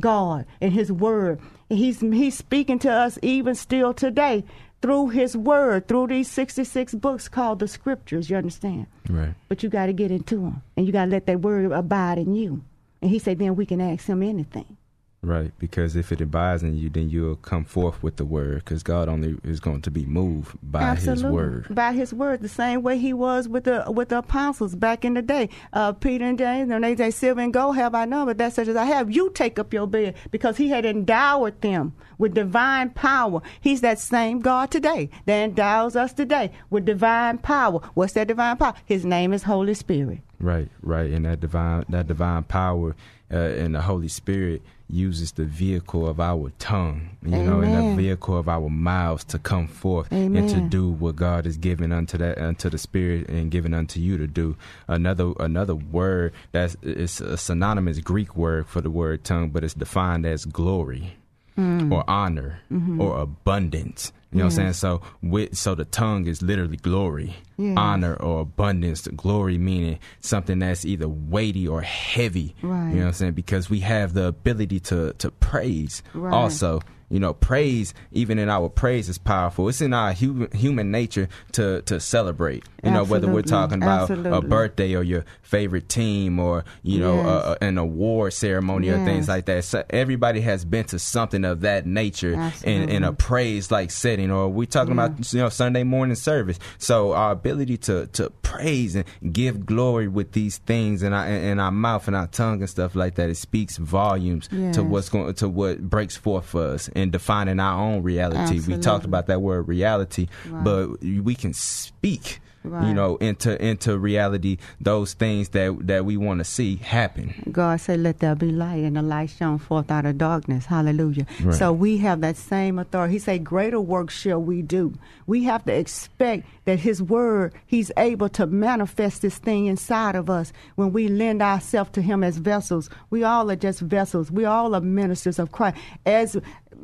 God 0.00 0.46
and 0.60 0.72
His 0.72 0.90
Word. 0.92 1.40
And 1.70 1.78
He's 1.78 2.00
He's 2.00 2.36
speaking 2.36 2.78
to 2.80 2.90
us 2.90 3.18
even 3.22 3.54
still 3.54 3.92
today 3.94 4.44
through 4.80 5.08
His 5.08 5.36
Word, 5.36 5.88
through 5.88 6.08
these 6.08 6.30
66 6.30 6.94
books 6.94 7.28
called 7.28 7.58
the 7.58 7.68
Scriptures. 7.68 8.30
You 8.30 8.36
understand? 8.36 8.86
Right. 9.08 9.34
But 9.48 9.62
you 9.62 9.68
got 9.68 9.86
to 9.86 9.92
get 9.92 10.10
into 10.10 10.36
them, 10.36 10.62
and 10.76 10.86
you 10.86 10.92
got 10.92 11.06
to 11.06 11.10
let 11.10 11.26
that 11.26 11.40
Word 11.40 11.70
abide 11.72 12.18
in 12.18 12.34
you. 12.34 12.62
And 13.02 13.10
He 13.10 13.18
said, 13.18 13.38
then 13.38 13.56
we 13.56 13.66
can 13.66 13.80
ask 13.80 14.06
Him 14.06 14.22
anything. 14.22 14.76
Right, 15.20 15.50
because 15.58 15.96
if 15.96 16.12
it 16.12 16.20
abides 16.20 16.62
in 16.62 16.76
you, 16.76 16.88
then 16.88 17.10
you'll 17.10 17.34
come 17.34 17.64
forth 17.64 18.04
with 18.04 18.16
the 18.16 18.24
word, 18.24 18.64
because 18.64 18.84
God 18.84 19.08
only 19.08 19.36
is 19.42 19.58
going 19.58 19.82
to 19.82 19.90
be 19.90 20.06
moved 20.06 20.56
by 20.62 20.94
His 20.94 21.24
word. 21.24 21.66
By 21.74 21.92
his 21.92 22.14
word, 22.14 22.40
the 22.40 22.48
same 22.48 22.82
way 22.82 22.98
he 22.98 23.12
was 23.12 23.48
with 23.48 23.64
the 23.64 23.84
with 23.88 24.10
the 24.10 24.18
apostles 24.18 24.76
back 24.76 25.04
in 25.04 25.14
the 25.14 25.22
day. 25.22 25.48
Uh, 25.72 25.92
Peter 25.92 26.24
and 26.24 26.38
James, 26.38 26.70
and 26.70 26.84
they 26.84 26.94
say, 26.94 27.10
Silver 27.10 27.40
and 27.40 27.52
gold 27.52 27.74
have 27.74 27.96
I 27.96 28.04
none, 28.04 28.26
but 28.26 28.38
that 28.38 28.52
such 28.52 28.68
as 28.68 28.76
I 28.76 28.84
have. 28.84 29.10
You 29.10 29.30
take 29.30 29.58
up 29.58 29.74
your 29.74 29.88
bed 29.88 30.14
because 30.30 30.56
he 30.56 30.68
had 30.68 30.84
endowed 30.86 31.60
them 31.62 31.94
with 32.16 32.34
divine 32.34 32.90
power. 32.90 33.42
He's 33.60 33.80
that 33.80 33.98
same 33.98 34.38
God 34.38 34.70
today 34.70 35.10
that 35.26 35.42
endows 35.42 35.96
us 35.96 36.12
today 36.12 36.52
with 36.70 36.84
divine 36.84 37.38
power. 37.38 37.80
What's 37.94 38.12
that 38.12 38.28
divine 38.28 38.56
power? 38.56 38.74
His 38.84 39.04
name 39.04 39.32
is 39.32 39.42
Holy 39.42 39.74
Spirit. 39.74 40.20
Right, 40.38 40.68
right, 40.80 41.10
and 41.10 41.24
that 41.24 41.40
divine 41.40 41.86
that 41.88 42.06
divine 42.06 42.44
power 42.44 42.94
uh, 43.32 43.36
and 43.36 43.74
the 43.74 43.82
Holy 43.82 44.08
Spirit 44.08 44.62
uses 44.90 45.32
the 45.32 45.44
vehicle 45.44 46.08
of 46.08 46.20
our 46.20 46.50
tongue, 46.58 47.10
you 47.22 47.30
know, 47.30 47.60
and 47.60 47.74
the 47.74 48.02
vehicle 48.02 48.36
of 48.36 48.48
our 48.48 48.68
mouths 48.70 49.24
to 49.24 49.38
come 49.38 49.66
forth 49.66 50.10
and 50.10 50.48
to 50.48 50.60
do 50.60 50.90
what 50.90 51.16
God 51.16 51.44
has 51.44 51.56
given 51.56 51.92
unto 51.92 52.16
that 52.18 52.38
unto 52.38 52.70
the 52.70 52.78
Spirit 52.78 53.28
and 53.28 53.50
given 53.50 53.74
unto 53.74 54.00
you 54.00 54.16
to 54.18 54.26
do. 54.26 54.56
Another 54.86 55.32
another 55.38 55.74
word 55.74 56.32
that's 56.52 56.76
it's 56.82 57.20
a 57.20 57.36
synonymous 57.36 57.98
Greek 57.98 58.36
word 58.36 58.66
for 58.66 58.80
the 58.80 58.90
word 58.90 59.24
tongue, 59.24 59.50
but 59.50 59.64
it's 59.64 59.74
defined 59.74 60.26
as 60.26 60.44
glory. 60.44 61.16
Hmm. 61.54 61.92
Or 61.92 62.04
honor, 62.08 62.60
mm-hmm. 62.70 63.00
or 63.00 63.18
abundance. 63.18 64.12
You 64.30 64.38
know 64.40 64.44
what 64.44 64.50
I'm 64.52 64.56
saying? 64.56 64.68
Mm. 64.70 64.74
So, 64.74 65.02
with, 65.22 65.56
so 65.56 65.74
the 65.74 65.86
tongue 65.86 66.26
is 66.26 66.42
literally 66.42 66.76
glory, 66.76 67.34
Yes. 67.56 67.76
honor, 67.78 68.14
or 68.16 68.40
abundance. 68.40 69.00
The 69.02 69.12
glory 69.12 69.56
meaning 69.56 69.98
something 70.20 70.58
that's 70.58 70.84
either 70.84 71.08
weighty 71.08 71.66
or 71.66 71.80
heavy. 71.80 72.54
Right. 72.60 72.90
You 72.90 72.96
know 72.96 73.00
what 73.02 73.06
I'm 73.08 73.12
saying? 73.14 73.32
Because 73.32 73.70
we 73.70 73.80
have 73.80 74.12
the 74.12 74.26
ability 74.26 74.80
to 74.80 75.14
to 75.14 75.30
praise. 75.30 76.02
Right. 76.12 76.32
Also, 76.34 76.80
you 77.10 77.18
know, 77.18 77.32
praise 77.34 77.94
even 78.12 78.38
in 78.38 78.48
our 78.50 78.68
praise 78.68 79.08
is 79.08 79.18
powerful. 79.18 79.68
It's 79.68 79.80
in 79.80 79.94
our 79.94 80.12
human 80.12 80.50
human 80.52 80.90
nature 80.90 81.28
to 81.52 81.82
to 81.82 82.00
celebrate. 82.00 82.64
You 82.84 82.90
know, 82.92 83.02
whether 83.04 83.26
we're 83.26 83.42
talking 83.42 83.82
about 83.82 84.08
a 84.10 84.40
birthday 84.40 84.94
or 84.94 85.02
your 85.02 85.24
favorite 85.42 85.88
team 85.88 86.38
or 86.38 86.64
you 86.82 87.00
know 87.00 87.16
Yes. 87.16 87.26
uh, 87.26 87.56
an 87.60 87.76
award 87.78 88.32
ceremony 88.34 88.88
or 88.90 89.04
things 89.04 89.26
like 89.28 89.46
that. 89.46 89.64
So 89.64 89.84
everybody 89.90 90.40
has 90.42 90.64
been 90.64 90.84
to 90.86 90.98
something 90.98 91.44
of 91.44 91.62
that 91.62 91.86
nature 91.86 92.34
in, 92.64 92.88
in 92.88 93.04
a 93.04 93.12
praise 93.12 93.70
like 93.70 93.90
setting. 93.90 94.30
Or 94.30 94.48
we're 94.48 94.66
talking 94.66 94.92
about 94.92 95.32
you 95.32 95.40
know 95.40 95.48
Sunday 95.48 95.82
morning 95.82 96.14
service. 96.14 96.58
So 96.78 97.12
our 97.14 97.32
ability 97.32 97.78
to 97.78 98.06
to 98.08 98.30
praise 98.42 98.94
and 98.94 99.04
give 99.32 99.66
glory 99.66 100.08
with 100.08 100.32
these 100.32 100.58
things 100.58 101.02
in 101.02 101.12
our 101.12 101.26
in 101.26 101.58
our 101.58 101.72
mouth 101.72 102.06
and 102.06 102.14
our 102.16 102.26
tongue 102.28 102.60
and 102.60 102.70
stuff 102.70 102.94
like 102.94 103.16
that, 103.16 103.28
it 103.30 103.36
speaks 103.36 103.76
volumes 103.76 104.48
Yes. 104.52 104.76
to 104.76 104.82
what's 104.84 105.08
going 105.08 105.34
to 105.34 105.48
what 105.48 105.80
breaks 105.90 106.16
forth 106.16 106.44
for 106.46 106.62
us 106.74 106.88
in 106.98 107.10
defining 107.10 107.60
our 107.60 107.80
own 107.80 108.02
reality. 108.02 108.60
We 108.66 108.78
talked 108.78 109.04
about 109.04 109.26
that 109.28 109.40
word 109.40 109.68
reality, 109.68 110.26
Right. 110.50 110.64
but 110.64 111.00
we 111.02 111.34
can 111.34 111.52
speak 111.54 112.40
Right. 112.64 112.88
you 112.88 112.92
know, 112.92 113.16
into 113.18 113.50
into 113.64 113.96
reality 113.96 114.58
those 114.80 115.14
things 115.14 115.50
that 115.50 115.78
that 115.86 116.04
we 116.04 116.16
want 116.16 116.38
to 116.40 116.44
see 116.44 116.76
happen. 116.76 117.32
God 117.52 117.80
said, 117.80 118.00
Let 118.00 118.18
there 118.18 118.34
be 118.34 118.50
light, 118.50 118.82
and 118.82 118.96
the 118.96 119.00
light 119.02 119.30
shone 119.30 119.58
forth 119.58 119.90
out 119.92 120.04
of 120.04 120.18
darkness. 120.18 120.66
Hallelujah. 120.66 121.24
Right. 121.42 121.54
So 121.54 121.72
we 121.72 121.98
have 121.98 122.20
that 122.20 122.36
same 122.36 122.78
authority. 122.80 123.12
He 123.14 123.18
said, 123.20 123.44
Greater 123.44 123.80
work 123.80 124.10
shall 124.10 124.42
we 124.42 124.60
do. 124.60 124.92
We 125.26 125.44
have 125.44 125.64
to 125.66 125.72
expect 125.72 126.46
that 126.64 126.80
His 126.80 127.00
word, 127.00 127.54
He's 127.64 127.92
able 127.96 128.28
to 128.30 128.46
manifest 128.46 129.22
this 129.22 129.38
thing 129.38 129.66
inside 129.66 130.16
of 130.16 130.28
us 130.28 130.52
when 130.74 130.92
we 130.92 131.06
lend 131.08 131.40
ourselves 131.40 131.90
to 131.92 132.02
Him 132.02 132.24
as 132.24 132.38
vessels. 132.38 132.90
We 133.08 133.22
all 133.22 133.50
are 133.52 133.56
just 133.56 133.80
vessels. 133.80 134.32
We 134.32 134.44
all 134.44 134.74
are 134.74 134.80
ministers 134.82 135.38
of 135.38 135.52
Christ. 135.52 135.76
As 136.04 136.36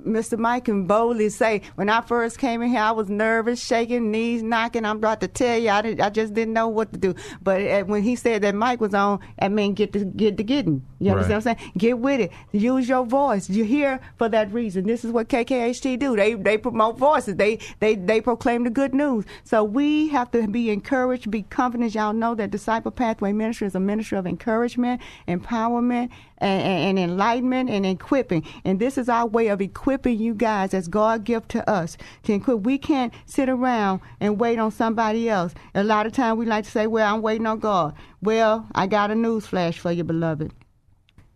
Mr. 0.05 0.39
Mike 0.39 0.67
can 0.67 0.87
boldly 0.87 1.29
say, 1.29 1.63
when 1.75 1.89
I 1.89 2.01
first 2.01 2.39
came 2.39 2.63
in 2.63 2.71
here, 2.71 2.81
I 2.81 2.93
was 2.93 3.09
nervous, 3.09 3.65
shaking, 3.65 4.11
knees 4.11 4.43
knocking. 4.43 4.85
I'm 4.85 4.97
about 4.97 5.21
to 5.21 5.29
tell 5.29 5.59
you, 5.59 5.71
I, 5.71 5.83
did, 5.83 6.01
I 6.01 6.11
just 6.11 6.35
didn't 6.35 6.55
know 6.55 6.69
what 6.69 6.93
to 6.93 6.99
do. 6.99 7.15
But 7.43 7.63
uh, 7.63 7.85
when 7.85 8.03
he 8.03 8.17
said 8.17 8.43
that 8.43 8.55
Mike 8.55 8.81
was 8.81 8.95
on, 8.95 9.21
I 9.39 9.49
mean, 9.49 9.75
get 9.75 9.93
to 9.95 10.05
get 10.05 10.37
to 10.37 10.43
getting. 10.43 10.85
You 11.01 11.11
understand 11.11 11.45
what 11.45 11.51
I'm 11.51 11.59
saying? 11.59 11.73
Get 11.77 11.99
with 11.99 12.21
it. 12.21 12.33
Use 12.53 12.89
your 12.89 13.05
voice. 13.05 13.51
You're 13.51 13.67
here 13.67 14.01
for 14.17 14.29
that 14.31 14.53
reason. 14.53 14.87
This 14.87 15.05
is 15.05 15.13
what 15.13 15.29
KKHT 15.29 15.99
do. 15.99 16.17
They 16.17 16.35
they 16.35 16.57
promote 16.57 16.99
voices. 16.99 17.37
They 17.37 17.59
they 17.81 17.95
they 17.95 18.21
proclaim 18.21 18.65
the 18.65 18.71
good 18.71 18.95
news. 18.95 19.25
So 19.43 19.65
we 19.65 20.09
have 20.09 20.31
to 20.31 20.47
be 20.49 20.71
encouraged, 20.71 21.31
be 21.31 21.43
confident. 21.43 21.95
Y'all 21.95 22.13
know 22.13 22.35
that 22.35 22.51
Disciple 22.51 22.91
Pathway 22.91 23.33
Ministry 23.33 23.67
is 23.67 23.75
a 23.75 23.81
ministry 23.81 24.17
of 24.17 24.27
encouragement, 24.27 25.03
empowerment, 25.29 26.11
and, 26.39 26.63
and, 26.63 26.99
and 26.99 27.11
enlightenment 27.11 27.71
and 27.71 27.87
equipping. 27.87 28.45
And 28.65 28.81
this 28.81 28.99
is 28.99 29.09
our 29.09 29.27
way 29.27 29.49
of 29.49 29.61
equipping 29.61 30.19
you 30.19 30.35
guys 30.35 30.75
as 30.75 30.89
God 30.89 31.25
give 31.25 31.47
to 31.49 31.69
us 31.69 31.97
to 32.25 32.33
equip. 32.35 32.61
We 32.61 32.79
can't 32.79 33.13
sit 33.27 33.49
around 33.49 34.01
and 34.21 34.41
wait 34.41 34.59
on 34.59 34.71
somebody 34.71 35.29
else. 35.29 35.55
A 35.75 35.85
lot 35.85 36.07
of 36.07 36.13
time 36.13 36.37
we 36.37 36.47
like 36.47 36.65
to 36.65 36.71
say, 36.71 36.87
"Well, 36.87 37.15
I'm 37.15 37.23
waiting 37.23 37.47
on 37.47 37.59
God." 37.59 37.95
Well, 38.21 38.67
I 38.75 38.87
got 38.87 39.11
a 39.11 39.15
news 39.15 39.47
flash 39.47 39.79
for 39.79 39.93
you, 39.93 40.05
beloved. 40.05 40.53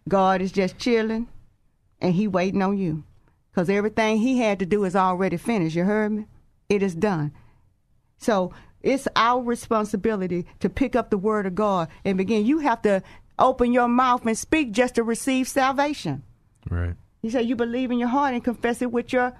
God 0.08 0.40
is 0.40 0.52
just 0.52 0.78
chilling, 0.78 1.28
and 2.00 2.14
He 2.14 2.26
waiting 2.26 2.62
on 2.62 2.78
you, 2.78 3.04
because 3.50 3.68
everything 3.68 4.18
He 4.18 4.38
had 4.38 4.58
to 4.60 4.66
do 4.66 4.84
is 4.84 4.96
already 4.96 5.36
finished. 5.36 5.76
You 5.76 5.84
heard 5.84 6.12
me? 6.12 6.26
It 6.68 6.82
is 6.82 6.94
done. 6.94 7.32
So 8.18 8.52
it's 8.82 9.08
our 9.16 9.42
responsibility 9.42 10.46
to 10.60 10.68
pick 10.68 10.96
up 10.96 11.10
the 11.10 11.18
word 11.18 11.46
of 11.46 11.54
God 11.54 11.88
and 12.04 12.16
begin. 12.16 12.46
You 12.46 12.60
have 12.60 12.82
to 12.82 13.02
open 13.38 13.72
your 13.72 13.88
mouth 13.88 14.26
and 14.26 14.36
speak 14.36 14.72
just 14.72 14.96
to 14.96 15.02
receive 15.02 15.48
salvation. 15.48 16.22
Right. 16.70 16.94
You 17.22 17.30
say 17.30 17.42
you 17.42 17.56
believe 17.56 17.90
in 17.90 17.98
your 17.98 18.08
heart 18.08 18.34
and 18.34 18.44
confess 18.44 18.82
it 18.82 18.92
with 18.92 19.12
your 19.12 19.34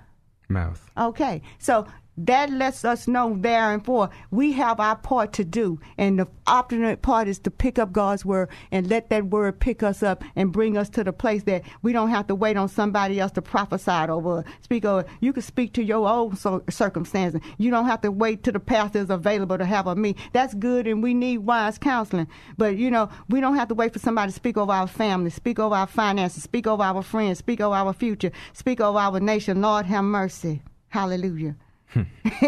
Mouth. 0.49 0.90
Okay, 0.97 1.43
so 1.59 1.87
that 2.27 2.51
lets 2.51 2.85
us 2.85 3.07
know 3.07 3.37
there 3.39 3.73
and 3.73 3.85
for 3.85 4.11
we 4.31 4.53
have 4.53 4.81
our 4.81 4.97
part 4.97 5.33
to 5.35 5.45
do, 5.45 5.79
and 5.97 6.19
the 6.19 6.29
opposite 6.47 7.03
part 7.03 7.29
is 7.29 7.39
to 7.41 7.51
pick 7.51 7.79
up 7.79 7.93
God's 7.93 8.25
word 8.25 8.49
and 8.73 8.89
let 8.89 9.11
that 9.11 9.27
word 9.27 9.61
pick 9.61 9.83
us 9.83 10.03
up 10.03 10.25
and 10.35 10.53
bring 10.53 10.77
us 10.77 10.89
to 10.91 11.05
the 11.05 11.13
place 11.13 11.45
that 11.45 11.63
we 11.83 11.93
don't 11.93 12.11
have 12.11 12.27
to 12.27 12.35
wait 12.35 12.57
on 12.57 12.69
somebody 12.69 13.21
else 13.21 13.33
to 13.33 13.43
prophesy 13.43 13.91
over, 13.91 14.45
speak 14.61 14.85
over. 14.85 15.05
You 15.21 15.33
can 15.33 15.43
speak 15.43 15.73
to 15.75 15.83
your 15.83 16.09
own 16.09 16.37
so- 16.37 16.63
circumstances. 16.69 17.41
You 17.59 17.71
don't 17.71 17.87
have 17.87 18.01
to 18.03 18.11
wait 18.11 18.43
till 18.43 18.53
the 18.53 18.61
pastor 18.61 18.99
is 18.99 19.11
available 19.11 19.59
to 19.59 19.65
have 19.65 19.87
a 19.87 19.95
meeting. 19.95 20.23
That's 20.33 20.55
good, 20.55 20.87
and 20.87 21.03
we 21.03 21.15
need 21.15 21.39
wise 21.39 21.79
counseling. 21.79 22.29
But 22.57 22.77
you 22.77 22.91
know, 22.91 23.09
we 23.29 23.41
don't 23.41 23.57
have 23.57 23.69
to 23.69 23.75
wait 23.75 23.93
for 23.93 23.99
somebody 23.99 24.33
to 24.33 24.37
speak 24.37 24.57
over 24.57 24.73
our 24.73 24.89
family, 24.89 25.31
speak 25.31 25.59
over 25.59 25.75
our 25.75 25.87
finances, 25.87 26.43
speak 26.43 26.67
over 26.67 26.83
our 26.83 27.03
friends, 27.03 27.39
speak 27.39 27.61
over 27.61 27.75
our 27.75 27.93
future, 27.93 28.33
speak 28.53 28.81
over 28.81 28.99
our 28.99 29.21
nation. 29.21 29.61
Lord, 29.61 29.87
have 29.87 30.05
mercy. 30.05 30.63
Hallelujah. 30.89 31.57
Hmm. 31.90 32.02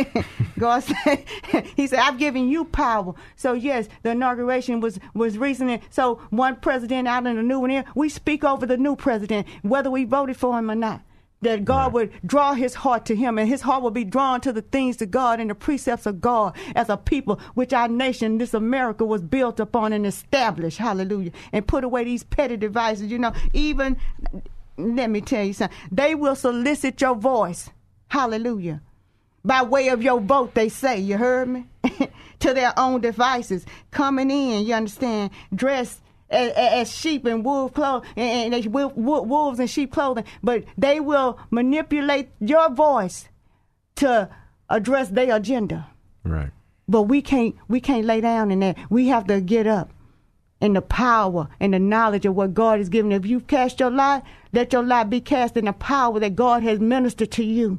God 0.58 0.80
said, 0.80 1.24
He 1.76 1.86
said, 1.86 2.00
I've 2.00 2.18
given 2.18 2.48
you 2.48 2.64
power. 2.64 3.14
So 3.36 3.54
yes, 3.54 3.88
the 4.02 4.10
inauguration 4.10 4.80
was 4.80 4.98
was 5.14 5.38
recent. 5.38 5.82
So 5.90 6.20
one 6.30 6.56
president 6.56 7.08
out 7.08 7.26
and 7.26 7.38
a 7.38 7.42
new 7.42 7.60
one 7.60 7.70
in. 7.70 7.84
We 7.94 8.08
speak 8.08 8.44
over 8.44 8.66
the 8.66 8.76
new 8.76 8.96
president, 8.96 9.46
whether 9.62 9.90
we 9.90 10.04
voted 10.04 10.36
for 10.36 10.58
him 10.58 10.70
or 10.70 10.74
not. 10.74 11.02
That 11.42 11.64
God 11.64 11.94
would 11.94 12.12
draw 12.26 12.52
his 12.52 12.74
heart 12.74 13.06
to 13.06 13.16
him, 13.16 13.38
and 13.38 13.48
his 13.48 13.62
heart 13.62 13.82
will 13.82 13.90
be 13.90 14.04
drawn 14.04 14.42
to 14.42 14.52
the 14.52 14.60
things 14.60 15.00
of 15.00 15.10
God 15.10 15.40
and 15.40 15.48
the 15.48 15.54
precepts 15.54 16.04
of 16.04 16.20
God 16.20 16.54
as 16.76 16.90
a 16.90 16.98
people, 16.98 17.40
which 17.54 17.72
our 17.72 17.88
nation, 17.88 18.36
this 18.36 18.52
America, 18.52 19.06
was 19.06 19.22
built 19.22 19.58
upon 19.58 19.94
and 19.94 20.06
established. 20.06 20.76
Hallelujah. 20.76 21.32
And 21.50 21.66
put 21.66 21.82
away 21.82 22.04
these 22.04 22.24
petty 22.24 22.58
devices. 22.58 23.10
You 23.10 23.18
know, 23.18 23.32
even 23.54 23.96
let 24.76 25.08
me 25.08 25.22
tell 25.22 25.42
you 25.42 25.54
something. 25.54 25.78
They 25.90 26.14
will 26.14 26.36
solicit 26.36 27.00
your 27.00 27.14
voice. 27.14 27.70
Hallelujah 28.08 28.82
by 29.44 29.62
way 29.62 29.88
of 29.88 30.02
your 30.02 30.20
vote, 30.20 30.54
they 30.54 30.68
say, 30.68 30.98
you 30.98 31.16
heard 31.16 31.48
me? 31.48 31.66
to 32.40 32.54
their 32.54 32.72
own 32.78 33.00
devices, 33.00 33.64
coming 33.90 34.30
in, 34.30 34.66
you 34.66 34.74
understand, 34.74 35.30
dressed 35.54 36.00
as, 36.30 36.52
as 36.52 36.94
sheep 36.94 37.26
in 37.26 37.42
wolf 37.42 37.74
clothes, 37.74 38.04
and, 38.16 38.54
and 38.54 38.64
they 38.64 38.68
wolf, 38.68 38.94
wolves 38.96 39.60
in 39.60 39.66
sheep 39.66 39.92
clothing, 39.92 40.24
but 40.42 40.64
they 40.76 41.00
will 41.00 41.38
manipulate 41.50 42.30
your 42.40 42.70
voice 42.70 43.28
to 43.96 44.28
address 44.68 45.08
their 45.08 45.36
agenda. 45.36 45.88
Right. 46.24 46.50
But 46.88 47.02
we 47.02 47.22
can't 47.22 47.54
we 47.68 47.80
can't 47.80 48.04
lay 48.04 48.20
down 48.20 48.50
in 48.50 48.60
that. 48.60 48.76
We 48.90 49.08
have 49.08 49.26
to 49.28 49.40
get 49.40 49.66
up 49.66 49.92
in 50.60 50.72
the 50.72 50.82
power 50.82 51.48
and 51.60 51.72
the 51.72 51.78
knowledge 51.78 52.26
of 52.26 52.34
what 52.34 52.54
God 52.54 52.78
has 52.78 52.88
given. 52.88 53.12
If 53.12 53.26
you've 53.26 53.46
cast 53.46 53.80
your 53.80 53.90
lot, 53.90 54.24
let 54.52 54.72
your 54.72 54.82
lot 54.82 55.08
be 55.08 55.20
cast 55.20 55.56
in 55.56 55.66
the 55.66 55.72
power 55.72 56.18
that 56.18 56.34
God 56.34 56.62
has 56.62 56.80
ministered 56.80 57.30
to 57.32 57.44
you. 57.44 57.78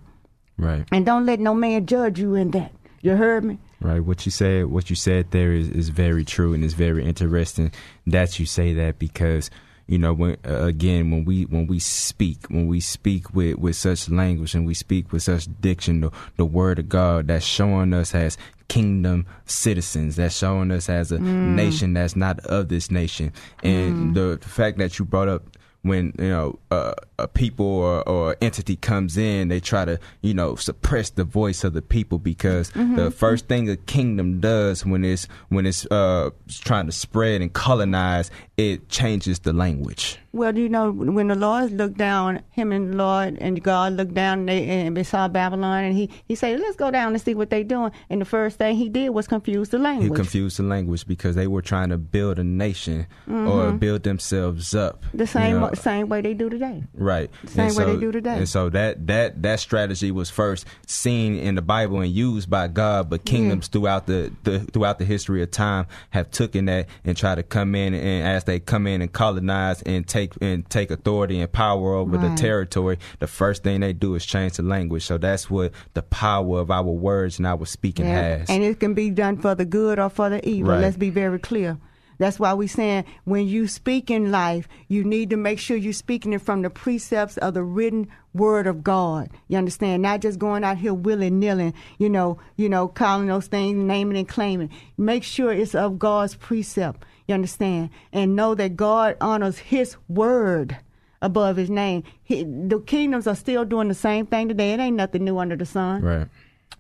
Right. 0.62 0.86
And 0.92 1.06
don't 1.06 1.26
let 1.26 1.40
no 1.40 1.54
man 1.56 1.88
judge 1.88 2.20
you 2.20 2.36
in 2.36 2.52
that. 2.52 2.72
You 3.02 3.16
heard 3.16 3.44
me? 3.44 3.58
Right. 3.82 4.00
What 4.00 4.26
you 4.28 4.32
said, 4.32 4.68
what 4.68 4.92
you 4.92 4.96
said 4.96 5.32
there 5.32 5.54
is, 5.54 5.68
is 5.70 5.90
very 5.90 6.24
true 6.24 6.54
and 6.54 6.64
it's 6.64 6.76
very 6.76 7.04
interesting 7.04 7.72
that 8.06 8.40
you 8.40 8.46
say 8.46 8.76
that 8.76 9.00
because 9.00 9.50
you 9.88 9.98
know 9.98 10.14
when 10.14 10.38
uh, 10.48 10.64
again 10.66 11.10
when 11.10 11.26
we 11.26 11.44
when 11.46 11.66
we 11.66 11.80
speak 11.80 12.46
when 12.50 12.68
we 12.68 12.80
speak 12.80 13.34
with 13.34 13.58
with 13.58 13.76
such 13.76 14.08
language 14.10 14.54
and 14.54 14.68
we 14.68 14.76
speak 14.76 15.12
with 15.12 15.24
such 15.24 15.48
diction 15.60 16.02
the, 16.02 16.12
the 16.38 16.46
word 16.46 16.78
of 16.78 16.88
God 16.88 17.28
that's 17.28 17.44
showing 17.44 17.92
us 17.94 18.14
as 18.14 18.38
kingdom 18.68 19.26
citizens 19.48 20.16
that's 20.16 20.38
showing 20.38 20.72
us 20.72 20.88
as 20.88 21.12
a 21.12 21.20
nation 21.20 21.94
that's 21.94 22.16
not 22.16 22.40
of 22.42 22.70
this 22.70 22.90
nation 22.92 23.34
and 23.64 24.16
the, 24.16 24.38
the 24.40 24.48
fact 24.48 24.78
that 24.78 24.98
you 24.98 25.04
brought 25.04 25.28
up 25.28 25.58
when 25.84 26.14
you 26.20 26.30
know 26.30 26.60
uh, 26.70 26.94
a 27.18 27.28
people 27.28 27.66
or, 27.66 28.08
or 28.08 28.36
entity 28.42 28.76
comes 28.76 29.18
in, 29.18 29.48
they 29.48 29.60
try 29.60 29.86
to 29.86 30.00
you 30.22 30.34
know 30.34 30.56
suppress 30.56 31.10
the 31.10 31.24
voice 31.24 31.64
of 31.64 31.74
the 31.74 31.82
people 31.82 32.20
because 32.20 32.70
the 32.72 33.12
first 33.12 33.48
thing 33.48 33.70
a 33.70 33.78
kingdom 33.78 34.40
does 34.40 34.86
when 34.86 35.04
it's 35.04 35.28
when 35.50 35.66
it's 35.66 35.86
uh, 35.88 36.30
trying 36.50 36.86
to 36.86 36.92
spread 36.92 37.42
and 37.42 37.54
colonize, 37.54 38.30
it 38.58 38.90
changes 38.90 39.40
the 39.40 39.54
language. 39.54 40.18
Well, 40.34 40.58
you 40.58 40.70
know, 40.70 40.92
when 40.92 41.28
the 41.28 41.36
Lord 41.36 41.74
looked 41.74 41.98
down, 41.98 42.42
him 42.52 42.72
and 42.72 42.94
the 42.94 42.98
Lord 42.98 43.38
and 43.42 43.62
God 43.62 43.94
looked 43.94 44.14
down 44.14 44.40
and 44.40 44.50
they, 44.50 44.66
and 44.66 44.96
they 44.96 45.04
saw 45.04 45.28
Babylon, 45.28 45.84
and 45.84 45.94
he, 45.94 46.10
he 46.26 46.36
said, 46.36 46.58
let's 46.62 46.78
go 46.78 46.90
down 46.90 47.12
and 47.12 47.22
see 47.22 47.36
what 47.36 47.50
they're 47.50 47.66
doing. 47.66 47.92
And 48.10 48.22
the 48.22 48.26
first 48.26 48.58
thing 48.58 48.78
he 48.78 48.88
did 48.88 49.10
was 49.10 49.28
confuse 49.28 49.70
the 49.70 49.78
language. 49.78 50.10
He 50.10 50.16
confused 50.16 50.58
the 50.58 50.64
language 50.64 51.06
because 51.06 51.36
they 51.36 51.48
were 51.48 51.62
trying 51.62 51.90
to 51.90 51.98
build 51.98 52.40
a 52.40 52.46
nation 52.46 53.08
or 53.30 53.74
build 53.74 54.04
themselves 54.04 54.74
up. 54.74 55.04
the 55.14 55.24
you 55.24 55.28
same 55.28 55.60
know? 55.76 55.82
same 55.82 56.10
way 56.10 56.22
they 56.22 56.34
do 56.34 56.50
today. 56.50 56.84
Right. 56.94 57.30
Same 57.46 57.68
And 57.68 57.76
way 57.78 57.86
they 57.86 58.00
do 58.00 58.12
today. 58.12 58.38
And 58.38 58.50
so 58.50 58.70
that 58.70 59.08
that 59.08 59.42
that 59.44 59.60
strategy 59.60 60.12
was 60.12 60.30
first 60.30 60.66
seen 60.88 61.36
in 61.36 61.56
the 61.56 61.62
Bible 61.62 62.00
and 62.00 62.12
used 62.12 62.50
by 62.50 62.68
God, 62.68 63.10
but 63.10 63.26
kingdoms 63.26 63.68
throughout 63.68 64.08
the, 64.08 64.32
the 64.44 64.60
throughout 64.60 65.00
the 65.00 65.06
history 65.06 65.42
of 65.42 65.52
time 65.52 65.88
have 66.12 66.32
taken 66.32 66.66
that 66.66 66.88
and 67.04 67.16
try 67.18 67.36
to 67.36 67.44
come 67.44 67.76
in 67.76 67.94
and 67.94 68.28
as 68.28 68.44
they 68.44 68.60
come 68.60 68.88
in 68.88 69.02
and 69.02 69.12
colonize 69.12 69.82
and 69.84 70.08
take 70.08 70.34
and 70.42 70.70
take 70.70 70.92
authority 70.92 71.40
and 71.40 71.52
power 71.52 71.94
over 71.96 72.18
the 72.18 72.36
territory, 72.36 72.98
the 73.20 73.28
first 73.28 73.64
thing 73.64 73.82
they 73.82 73.94
do 73.94 74.16
is 74.16 74.26
change 74.26 74.54
the 74.58 74.64
language. 74.64 75.04
So 75.04 75.18
that's 75.18 75.50
what 75.50 75.72
the 75.94 76.02
power 76.02 76.60
of 76.60 76.72
our 76.72 76.84
words 76.84 77.38
and 77.38 77.48
our 77.48 77.66
speaking 77.66 78.06
Yeah. 78.06 78.38
has. 78.38 78.50
And 78.50 78.64
it 78.64 78.80
can 78.80 78.94
be 78.94 79.10
done 79.10 79.38
for 79.38 79.56
the 79.56 79.66
good 79.66 80.00
or 80.00 80.10
for 80.10 80.30
the 80.30 80.48
evil. 80.48 80.72
Right. 80.74 80.82
Let's 80.82 80.98
be 80.98 81.10
very 81.10 81.40
clear. 81.40 81.78
That's 82.22 82.40
why 82.40 82.54
we're 82.54 82.68
saying 82.68 83.06
when 83.24 83.48
you 83.48 83.68
speak 83.68 84.12
in 84.12 84.30
life, 84.30 84.68
you 84.88 85.04
need 85.04 85.32
to 85.32 85.38
make 85.38 85.58
sure 85.58 85.76
you're 85.76 85.92
speaking 85.92 86.34
it 86.34 86.42
from 86.44 86.62
the 86.62 86.70
precepts 86.70 87.36
of 87.38 87.56
the 87.56 87.64
written 87.64 88.10
word 88.36 88.68
of 88.68 88.84
God. 88.84 89.32
You 89.48 89.58
understand? 89.58 90.04
Not 90.04 90.22
just 90.22 90.38
going 90.38 90.64
out 90.64 90.78
here 90.78 90.94
willy 90.94 91.32
nilly, 91.32 91.74
you 91.98 92.12
know, 92.12 92.38
you 92.58 92.70
know, 92.70 92.88
calling 92.88 93.26
those 93.26 93.48
things, 93.48 93.76
naming 93.76 94.18
and 94.18 94.30
claiming. 94.30 94.70
Make 95.00 95.24
sure 95.24 95.52
it's 95.52 95.74
of 95.74 95.98
God's 95.98 96.36
precept. 96.36 97.04
You 97.28 97.34
understand? 97.34 97.90
And 98.14 98.36
know 98.36 98.54
that 98.54 98.76
God 98.76 99.18
honors 99.20 99.58
His 99.58 99.98
word 100.08 100.78
above 101.24 101.58
His 101.58 101.72
name. 101.72 102.04
He, 102.22 102.44
the 102.44 102.84
kingdoms 102.86 103.26
are 103.26 103.36
still 103.36 103.66
doing 103.66 103.88
the 103.88 103.96
same 103.96 104.28
thing 104.28 104.48
today. 104.48 104.74
It 104.74 104.80
ain't 104.80 104.96
nothing 104.96 105.26
new 105.26 105.40
under 105.40 105.56
the 105.56 105.66
sun 105.66 106.04
right. 106.04 106.28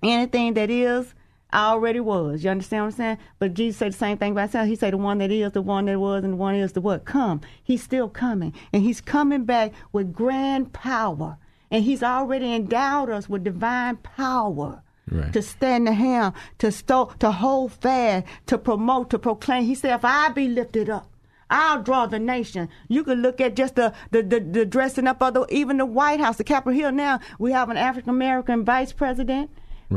anything 0.03 0.53
that 0.53 0.69
is 0.69 1.15
already 1.53 1.99
was. 1.99 2.43
You 2.43 2.49
understand 2.49 2.83
what 2.85 2.93
I'm 2.93 2.97
saying? 2.97 3.17
But 3.39 3.53
Jesus 3.53 3.77
said 3.77 3.93
the 3.93 3.97
same 3.97 4.17
thing 4.17 4.31
about 4.31 4.41
himself. 4.41 4.67
He 4.67 4.75
said 4.75 4.93
the 4.93 4.97
one 4.97 5.17
that 5.19 5.31
is, 5.31 5.51
the 5.51 5.61
one 5.61 5.85
that 5.85 5.99
was, 5.99 6.23
and 6.23 6.33
the 6.33 6.37
one 6.37 6.55
is 6.55 6.73
the 6.73 6.81
what? 6.81 7.05
Come. 7.05 7.41
He's 7.63 7.83
still 7.83 8.09
coming. 8.09 8.53
And 8.73 8.83
he's 8.83 9.01
coming 9.01 9.45
back 9.45 9.73
with 9.91 10.13
grand 10.13 10.73
power. 10.73 11.37
And 11.69 11.83
he's 11.83 12.03
already 12.03 12.53
endowed 12.53 13.09
us 13.09 13.29
with 13.29 13.43
divine 13.43 13.97
power. 13.97 14.83
Right. 15.09 15.33
to 15.33 15.41
stand 15.41 15.87
the 15.87 15.93
hand, 15.93 16.35
to 16.59 16.71
sto- 16.71 17.11
to 17.19 17.31
hold 17.31 17.73
fast, 17.73 18.27
to 18.45 18.57
promote, 18.57 19.09
to 19.09 19.19
proclaim. 19.19 19.63
He 19.63 19.75
said, 19.75 19.95
if 19.95 20.05
I 20.05 20.29
be 20.29 20.47
lifted 20.47 20.89
up, 20.89 21.11
I'll 21.49 21.81
draw 21.81 22.05
the 22.05 22.19
nation. 22.19 22.69
You 22.87 23.03
can 23.03 23.21
look 23.21 23.41
at 23.41 23.55
just 23.55 23.75
the, 23.75 23.93
the, 24.11 24.23
the, 24.23 24.39
the 24.39 24.65
dressing 24.65 25.07
up 25.07 25.21
of 25.21 25.33
the, 25.33 25.45
even 25.49 25.77
the 25.77 25.85
White 25.85 26.21
House, 26.21 26.37
the 26.37 26.45
Capitol 26.45 26.79
Hill 26.79 26.93
now. 26.93 27.19
We 27.39 27.51
have 27.51 27.69
an 27.69 27.75
African 27.75 28.11
American 28.11 28.63
vice 28.63 28.93
president 28.93 29.49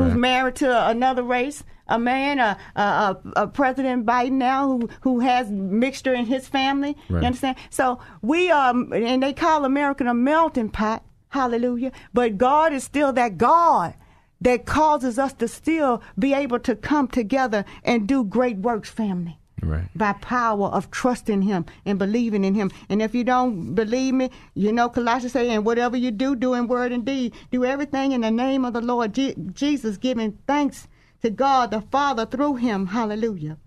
who's 0.02 0.14
married 0.14 0.56
to 0.56 0.88
another 0.88 1.22
race, 1.22 1.64
a 1.86 1.98
man, 1.98 2.38
a, 2.38 2.58
a, 2.76 2.80
a, 2.80 3.18
a 3.36 3.46
President 3.46 4.04
Biden 4.06 4.32
now 4.32 4.66
who, 4.66 4.88
who 5.02 5.20
has 5.20 5.50
mixture 5.50 6.14
in 6.14 6.26
his 6.26 6.48
family. 6.48 6.96
Right. 7.08 7.20
You 7.20 7.26
understand? 7.26 7.56
So 7.70 8.00
we 8.22 8.50
are, 8.50 8.70
and 8.70 9.22
they 9.22 9.32
call 9.32 9.64
America 9.64 10.04
a 10.04 10.14
melting 10.14 10.70
pot. 10.70 11.04
Hallelujah. 11.28 11.92
But 12.12 12.38
God 12.38 12.72
is 12.72 12.84
still 12.84 13.12
that 13.14 13.38
God 13.38 13.94
that 14.40 14.66
causes 14.66 15.18
us 15.18 15.32
to 15.34 15.48
still 15.48 16.02
be 16.18 16.34
able 16.34 16.58
to 16.60 16.76
come 16.76 17.08
together 17.08 17.64
and 17.82 18.06
do 18.06 18.24
great 18.24 18.58
works, 18.58 18.90
family. 18.90 19.38
Right. 19.64 19.88
By 19.94 20.12
power 20.14 20.68
of 20.68 20.90
trusting 20.90 21.42
Him 21.42 21.64
and 21.86 21.98
believing 21.98 22.44
in 22.44 22.54
Him. 22.54 22.70
And 22.88 23.00
if 23.02 23.14
you 23.14 23.24
don't 23.24 23.74
believe 23.74 24.14
me, 24.14 24.30
you 24.54 24.72
know 24.72 24.88
Colossians 24.88 25.32
say, 25.32 25.48
and 25.50 25.64
whatever 25.64 25.96
you 25.96 26.10
do, 26.10 26.36
do 26.36 26.54
in 26.54 26.68
word 26.68 26.92
and 26.92 27.04
deed, 27.04 27.32
do 27.50 27.64
everything 27.64 28.12
in 28.12 28.20
the 28.20 28.30
name 28.30 28.64
of 28.64 28.72
the 28.74 28.80
Lord 28.80 29.14
Je- 29.14 29.34
Jesus, 29.52 29.96
giving 29.96 30.38
thanks 30.46 30.88
to 31.22 31.30
God 31.30 31.70
the 31.70 31.80
Father 31.80 32.26
through 32.26 32.56
Him. 32.56 32.86
Hallelujah. 32.86 33.58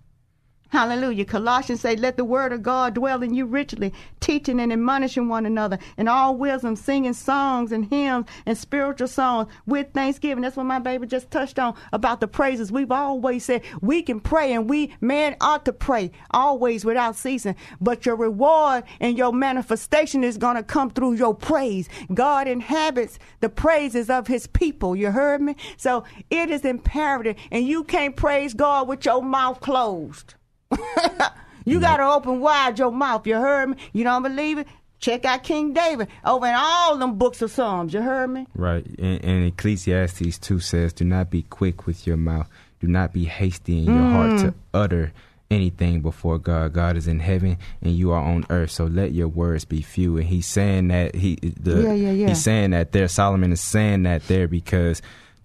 Hallelujah. 0.70 1.24
Colossians 1.24 1.80
say, 1.80 1.96
let 1.96 2.18
the 2.18 2.26
word 2.26 2.52
of 2.52 2.62
God 2.62 2.96
dwell 2.96 3.24
in 3.24 3.34
you 3.34 3.46
richly, 3.46 3.94
teaching 4.20 4.60
and 4.60 4.74
admonishing 4.74 5.30
one 5.30 5.46
another 5.46 5.80
in 5.98 6.10
all 6.10 6.36
wisdom, 6.36 6.76
singing 6.76 7.14
songs 7.14 7.72
and 7.72 7.86
hymns 7.86 8.28
and 8.46 8.58
spiritual 8.58 9.08
songs 9.08 9.50
with 9.66 9.94
thanksgiving. 9.94 10.42
That's 10.42 10.58
what 10.58 10.66
my 10.66 10.80
baby 10.80 11.08
just 11.08 11.32
touched 11.32 11.58
on 11.58 11.76
about 11.94 12.20
the 12.20 12.28
praises. 12.28 12.70
We've 12.72 12.92
always 12.92 13.46
said 13.46 13.62
we 13.82 14.02
can 14.02 14.20
pray 14.20 14.52
and 14.52 14.70
we, 14.70 14.94
man, 15.00 15.38
ought 15.40 15.64
to 15.66 15.74
pray 15.74 16.12
always 16.32 16.84
without 16.84 17.16
ceasing. 17.16 17.56
But 17.80 18.06
your 18.06 18.18
reward 18.18 18.84
and 19.00 19.18
your 19.18 19.32
manifestation 19.32 20.24
is 20.24 20.38
going 20.38 20.58
to 20.58 20.64
come 20.64 20.90
through 20.90 21.14
your 21.14 21.34
praise. 21.34 21.88
God 22.14 22.48
inhabits 22.48 23.20
the 23.40 23.50
praises 23.50 24.10
of 24.10 24.28
his 24.28 24.48
people. 24.48 24.98
You 24.98 25.12
heard 25.12 25.42
me? 25.42 25.56
So 25.78 26.04
it 26.30 26.50
is 26.50 26.66
imperative. 26.66 27.38
And 27.52 27.66
you 27.66 27.86
can't 27.86 28.18
praise 28.18 28.54
God 28.54 28.90
with 28.90 29.06
your 29.06 29.22
mouth 29.22 29.62
closed. 29.62 30.36
you 31.66 31.80
got 31.80 31.98
to 31.98 32.04
open 32.04 32.40
wide 32.40 32.80
your 32.80 32.92
mouth. 32.92 33.26
You 33.28 33.36
heard 33.36 33.70
me? 33.70 33.78
You 33.94 34.04
don't 34.04 34.24
believe 34.24 34.58
it? 34.60 34.68
Check 35.00 35.26
out 35.26 35.44
King 35.44 35.74
David 35.74 36.08
over 36.26 36.48
in 36.48 36.56
all 36.56 36.98
them 36.98 37.18
books 37.18 37.42
of 37.44 37.52
Psalms. 37.52 37.94
You 37.94 38.02
heard 38.02 38.30
me? 38.30 38.48
Right. 38.56 38.86
And, 38.98 39.24
and 39.24 39.46
Ecclesiastes 39.46 40.40
2 40.40 40.60
says, 40.60 40.94
Do 40.94 41.06
not 41.06 41.30
be 41.30 41.44
quick 41.44 41.86
with 41.86 42.08
your 42.08 42.18
mouth. 42.18 42.50
Do 42.80 42.88
not 42.88 43.14
be 43.14 43.26
hasty 43.26 43.80
in 43.80 43.86
your 43.86 44.10
heart 44.10 44.40
to 44.40 44.48
mm. 44.48 44.56
utter 44.74 45.14
anything 45.50 46.02
before 46.02 46.38
God. 46.40 46.74
God 46.74 46.98
is 46.98 47.08
in 47.08 47.20
heaven 47.20 47.58
and 47.82 47.94
you 47.94 48.12
are 48.12 48.22
on 48.22 48.46
earth. 48.50 48.72
So 48.72 48.86
let 48.86 49.14
your 49.14 49.28
words 49.28 49.66
be 49.66 49.82
few. 49.82 50.18
And 50.18 50.28
he's 50.28 50.48
saying 50.48 50.90
that 50.90 51.16
he 51.16 51.36
the 51.36 51.84
Yeah, 51.84 51.94
yeah, 51.94 52.12
yeah. 52.12 52.28
he's 52.30 52.44
saying 52.44 52.72
that 52.72 52.92
there 52.92 53.08
Solomon 53.08 53.52
is 53.52 53.62
saying 53.62 54.04
that 54.04 54.28
there 54.28 54.48
because 54.48 55.02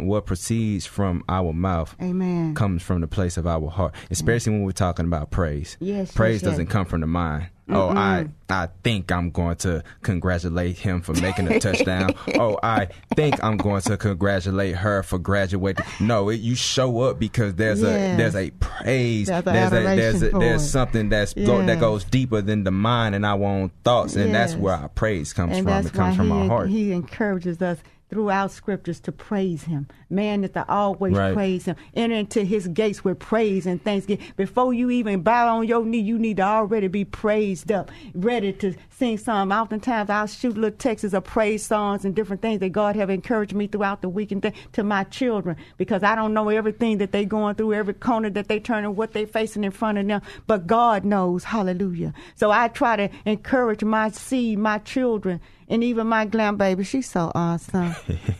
what 0.06 0.26
proceeds 0.26 0.86
from 0.86 1.24
our 1.28 1.52
mouth 1.52 1.94
Amen. 2.00 2.54
comes 2.54 2.82
from 2.82 3.00
the 3.00 3.06
place 3.06 3.36
of 3.36 3.46
our 3.46 3.68
heart, 3.70 3.94
especially 4.10 4.52
when 4.52 4.62
we're 4.62 4.72
talking 4.72 5.04
about 5.06 5.30
praise. 5.30 5.76
Yes, 5.80 6.12
praise 6.12 6.34
yes, 6.36 6.42
yes. 6.42 6.50
doesn't 6.50 6.66
come 6.66 6.84
from 6.86 7.00
the 7.00 7.06
mind. 7.06 7.48
Oh, 7.68 7.88
I 7.88 8.26
I 8.50 8.68
think 8.82 9.10
I'm 9.10 9.30
going 9.30 9.56
to 9.58 9.82
congratulate 10.02 10.76
him 10.78 11.00
for 11.00 11.14
making 11.14 11.48
a 11.48 11.58
touchdown. 11.58 12.12
oh, 12.38 12.58
I 12.62 12.88
think 13.14 13.42
I'm 13.42 13.56
going 13.56 13.80
to 13.82 13.96
congratulate 13.96 14.76
her 14.76 15.02
for 15.02 15.18
graduating. 15.18 15.84
No, 16.00 16.28
it, 16.28 16.40
you 16.40 16.54
show 16.54 17.00
up 17.02 17.18
because 17.18 17.54
there's 17.54 17.80
Yes. 17.80 18.14
a 18.14 18.16
there's 18.16 18.36
a 18.36 18.50
praise. 18.50 19.28
There's 19.28 19.40
a 19.40 19.42
there's 19.42 19.72
a 19.72 19.74
there's 19.74 19.84
adoration 19.86 20.24
a, 20.26 20.30
for 20.32 20.38
there's 20.40 20.62
it. 20.64 20.68
something 20.68 21.08
that's 21.08 21.34
go, 21.34 21.64
that 21.64 21.80
goes 21.80 22.04
deeper 22.04 22.42
than 22.42 22.64
the 22.64 22.70
mind 22.70 23.14
and 23.14 23.24
our 23.24 23.42
own 23.42 23.70
thoughts, 23.84 24.16
and 24.16 24.34
that's 24.34 24.54
where 24.54 24.74
our 24.74 24.88
praise 24.88 25.32
comes 25.32 25.56
and 25.56 25.66
from. 25.66 25.86
It 25.86 25.92
comes 25.92 26.16
from 26.16 26.26
he, 26.26 26.32
our 26.32 26.46
heart. 26.48 26.68
he 26.68 26.92
encourages 26.92 27.62
us 27.62 27.78
throughout 28.12 28.50
scriptures 28.50 29.00
to 29.00 29.10
praise 29.10 29.64
him. 29.64 29.88
Man 30.10 30.44
is 30.44 30.50
to 30.50 30.68
always 30.70 31.16
Right. 31.16 31.32
praise 31.32 31.64
him. 31.64 31.76
Enter 31.96 32.14
into 32.16 32.44
his 32.44 32.68
gates 32.68 33.02
with 33.02 33.18
praise 33.18 33.64
and 33.66 33.82
thanksgiving. 33.82 34.22
Before 34.36 34.74
you 34.74 34.90
even 34.90 35.22
bow 35.22 35.56
on 35.56 35.66
your 35.66 35.82
knee, 35.82 36.00
you 36.00 36.18
need 36.18 36.36
to 36.36 36.42
already 36.42 36.88
be 36.88 37.06
praised 37.06 37.72
up, 37.72 37.90
ready 38.14 38.52
to 38.52 38.74
sing 38.90 39.16
some. 39.16 39.50
Oftentimes 39.50 40.10
I'll 40.10 40.26
shoot 40.26 40.56
little 40.58 40.76
texts 40.76 41.14
of 41.14 41.24
praise 41.24 41.64
songs 41.64 42.04
and 42.04 42.14
different 42.14 42.42
things 42.42 42.60
that 42.60 42.68
God 42.68 42.96
have 42.96 43.08
encouraged 43.08 43.54
me 43.54 43.66
throughout 43.66 44.02
the 44.02 44.10
week 44.10 44.30
and 44.30 44.42
th- 44.42 44.54
to 44.72 44.82
my 44.84 45.04
children 45.04 45.56
because 45.78 46.02
I 46.02 46.14
don't 46.14 46.34
know 46.34 46.50
everything 46.50 46.98
that 46.98 47.12
they 47.12 47.24
going 47.24 47.54
through, 47.54 47.72
every 47.72 47.94
corner 47.94 48.28
that 48.28 48.48
they 48.48 48.60
turn 48.60 48.84
and 48.84 48.94
what 48.94 49.14
they 49.14 49.24
facing 49.24 49.64
in 49.64 49.70
front 49.70 49.96
of 49.96 50.06
them. 50.06 50.20
But 50.46 50.66
God 50.66 51.06
knows. 51.06 51.44
Hallelujah. 51.44 52.12
So 52.34 52.50
I 52.50 52.68
try 52.68 52.96
to 52.96 53.08
encourage 53.24 53.82
my 53.82 54.10
seed, 54.10 54.58
my 54.58 54.76
children, 54.76 55.40
and 55.68 55.82
even 55.82 56.06
my 56.06 56.24
glam 56.24 56.56
baby. 56.56 56.84
She's 56.84 57.08
so 57.08 57.32
awesome. 57.34 57.94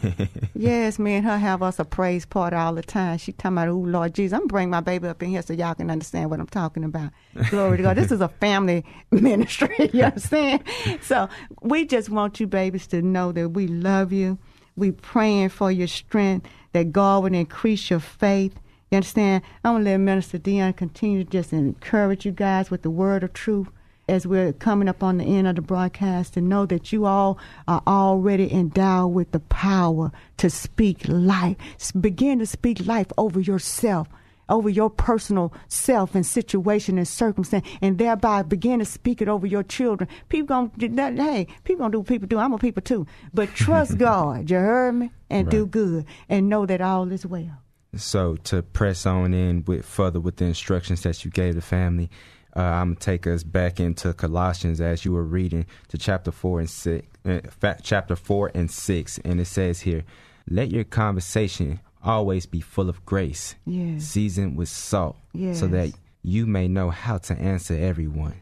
yes, 0.55 0.99
me 0.99 1.15
and 1.15 1.27
her 1.27 1.39
have 1.39 1.63
us 1.63 1.79
a 1.79 1.85
praise 1.85 2.27
party 2.27 2.57
all 2.57 2.75
the 2.75 2.83
time. 2.83 3.19
She 3.19 3.33
talking 3.33 3.59
about, 3.59 3.69
oh 3.69 3.79
Lord 3.79 4.15
Jesus, 4.15 4.35
I'm 4.35 4.41
gonna 4.41 4.49
bring 4.49 4.71
my 4.71 4.81
baby 4.81 5.09
up 5.09 5.23
in 5.23 5.31
here 5.31 5.43
so 5.43 5.53
y'all 5.53 5.75
can 5.75 5.91
understand 5.91 6.31
what 6.31 6.41
I'm 6.41 6.47
talking 6.47 6.85
about. 6.85 7.11
Glory 7.51 7.79
to 7.79 7.83
God. 7.83 7.97
This 7.97 8.13
is 8.13 8.21
a 8.21 8.29
family 8.29 8.85
ministry. 9.11 9.91
You 9.93 10.05
understand? 10.05 10.63
So 11.03 11.29
we 11.61 11.85
just 11.85 12.11
want 12.11 12.41
you 12.41 12.47
babies 12.47 12.87
to 12.89 13.03
know 13.03 13.33
that 13.33 13.51
we 13.51 13.67
love 13.67 14.13
you. 14.13 14.39
We 14.77 14.93
praying 14.93 15.51
for 15.51 15.71
your 15.71 15.89
strength, 15.89 16.49
that 16.73 16.93
God 16.93 17.23
would 17.25 17.35
increase 17.35 17.91
your 17.91 18.01
faith. 18.01 18.59
You 18.91 18.97
understand? 18.97 19.43
I'm 19.65 19.75
gonna 19.75 19.85
let 19.85 19.99
Minister 19.99 20.39
Dion 20.39 20.73
continue 20.73 21.25
to 21.25 21.31
just 21.31 21.53
encourage 21.53 22.25
you 22.25 22.33
guys 22.33 22.71
with 22.71 22.83
the 22.83 22.91
word 22.91 23.23
of 23.23 23.33
truth 23.33 23.69
as 24.09 24.27
we're 24.27 24.53
coming 24.53 24.89
up 24.89 25.03
on 25.03 25.19
the 25.19 25.25
end 25.25 25.47
of 25.47 25.57
the 25.57 25.63
broadcast 25.63 26.37
and 26.37 26.49
know 26.49 26.67
that 26.67 26.93
you 26.93 27.07
all 27.07 27.39
are 27.69 27.83
already 27.87 28.53
endowed 28.53 29.13
with 29.13 29.31
the 29.33 29.41
power 29.41 30.11
to 30.39 30.51
speak 30.51 31.03
life. 31.09 31.57
Begin 31.99 32.39
to 32.41 32.47
speak 32.47 32.85
life 32.87 33.07
over 33.17 33.41
yourself, 33.41 34.09
over 34.49 34.69
your 34.69 34.91
personal 34.91 35.53
self 35.69 36.15
and 36.15 36.27
situation 36.27 36.99
and 36.99 37.07
circumstance, 37.07 37.67
and 37.81 37.99
thereby 37.99 38.43
begin 38.43 38.81
to 38.81 38.85
speak 38.85 39.23
it 39.23 39.29
over 39.29 39.47
your 39.47 39.63
children. 39.63 40.09
People 40.29 40.69
gonna 40.79 41.23
hey, 41.23 41.47
people 41.65 41.85
gonna 41.85 41.93
do 41.93 41.99
what 42.01 42.09
people 42.09 42.29
do. 42.29 42.39
I'm 42.39 42.53
a 42.53 42.59
people 42.59 42.83
too, 42.83 43.07
but 43.33 43.49
trust 43.55 43.99
God. 43.99 44.51
You 44.51 44.57
heard 44.57 44.95
me, 44.95 45.11
and 45.31 45.49
do 45.49 45.67
good, 45.67 46.07
and 46.29 46.49
know 46.49 46.67
that 46.67 46.81
all 46.81 47.11
is 47.13 47.25
well. 47.25 47.59
So 47.95 48.37
to 48.45 48.63
press 48.63 49.05
on 49.05 49.35
in 49.35 49.65
with 49.67 49.85
further 49.85 50.19
with 50.19 50.37
the 50.37 50.47
instructions 50.47 51.03
that 51.03 51.25
you 51.25 51.31
gave 51.31 51.55
the 51.55 51.61
family, 51.61 52.11
uh, 52.57 52.61
I'm 52.61 52.91
gonna 52.95 53.01
take 53.01 53.27
us 53.27 53.43
back 53.43 53.81
into 53.81 54.13
Colossians 54.13 54.81
as 54.81 55.05
you 55.05 55.13
were 55.13 55.25
reading 55.25 55.67
to 55.89 55.99
chapter 55.99 56.31
four 56.31 56.61
and 56.61 56.69
six, 56.71 57.07
uh, 57.25 57.41
chapter 57.83 58.17
four 58.17 58.51
and 58.55 58.71
six, 58.71 59.19
and 59.25 59.41
it 59.41 59.47
says 59.47 59.81
here, 59.81 60.05
"Let 60.49 60.71
your 60.71 60.85
conversation 60.85 61.81
always 62.05 62.47
be 62.47 62.61
full 62.61 62.89
of 62.89 63.05
grace, 63.07 63.55
Yes. 63.65 64.05
seasoned 64.05 64.57
with 64.57 64.69
salt, 64.69 65.17
so 65.55 65.67
that 65.69 65.93
you 66.23 66.47
may 66.47 66.69
know 66.69 66.91
how 66.91 67.19
to 67.19 67.35
answer 67.35 67.75
everyone." 67.75 68.35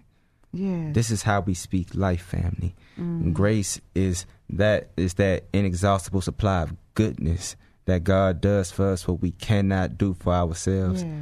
Yeah. 0.53 0.91
This 0.93 1.11
is 1.11 1.23
how 1.23 1.41
we 1.43 1.55
speak 1.55 1.95
life, 1.95 2.23
family. 2.23 2.75
Mm. 2.99 3.33
Grace 3.33 3.81
is 3.95 4.27
that 4.49 4.91
is 4.97 5.15
that 5.15 5.45
inexhaustible 5.53 6.21
supply 6.21 6.63
of 6.63 6.75
goodness 6.95 7.55
that 7.85 8.03
God 8.03 8.41
does 8.41 8.73
for 8.73 8.89
us 8.91 9.07
what 9.07 9.23
we 9.23 9.31
cannot 9.31 9.97
do 9.97 10.15
for 10.15 10.33
ourselves. 10.33 11.03
Yes. 11.05 11.13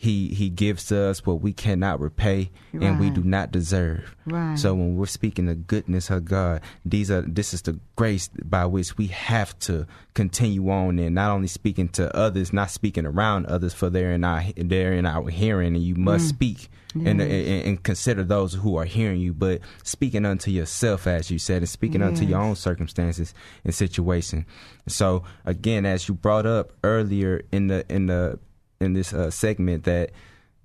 He 0.00 0.28
he 0.28 0.48
gives 0.48 0.86
to 0.86 0.98
us 0.98 1.26
what 1.26 1.42
we 1.42 1.52
cannot 1.52 2.00
repay 2.00 2.50
and 2.72 2.98
we 2.98 3.10
do 3.10 3.22
not 3.22 3.52
deserve. 3.52 4.16
Right. 4.24 4.58
So 4.58 4.72
when 4.72 4.96
we're 4.96 5.04
speaking 5.04 5.44
the 5.44 5.54
goodness 5.54 6.08
of 6.08 6.24
God, 6.24 6.62
these 6.86 7.10
are 7.10 7.20
this 7.20 7.52
is 7.52 7.60
the 7.60 7.78
grace 7.96 8.30
by 8.42 8.64
which 8.64 8.96
we 8.96 9.08
have 9.08 9.58
to 9.58 9.86
continue 10.14 10.70
on 10.70 10.98
and 10.98 11.14
not 11.16 11.32
only 11.32 11.48
speaking 11.48 11.90
to 11.90 12.16
others, 12.16 12.50
not 12.50 12.70
speaking 12.70 13.04
around 13.04 13.44
others, 13.44 13.74
for 13.74 13.90
they're 13.90 14.12
in 14.12 14.24
our 14.24 14.42
they're 14.56 14.94
in 14.94 15.04
our 15.04 15.28
hearing, 15.28 15.74
and 15.74 15.84
you 15.84 15.96
must 15.96 16.24
mm. 16.24 16.28
speak 16.30 16.70
and, 16.94 17.20
and 17.20 17.30
and 17.66 17.82
consider 17.82 18.24
those 18.24 18.54
who 18.54 18.76
are 18.76 18.86
hearing 18.86 19.20
you, 19.20 19.34
but 19.34 19.60
speaking 19.82 20.24
unto 20.24 20.50
yourself, 20.50 21.06
as 21.06 21.30
you 21.30 21.38
said, 21.38 21.58
and 21.58 21.68
speaking 21.68 22.00
unto 22.00 22.24
your 22.24 22.40
own 22.40 22.56
circumstances 22.56 23.34
and 23.64 23.74
situation. 23.74 24.46
So 24.88 25.24
again, 25.44 25.84
as 25.84 26.08
you 26.08 26.14
brought 26.14 26.46
up 26.46 26.72
earlier 26.82 27.42
in 27.52 27.66
the 27.66 27.84
in 27.92 28.06
the 28.06 28.38
in 28.80 28.94
this 28.94 29.12
uh, 29.12 29.30
segment, 29.30 29.84
that 29.84 30.10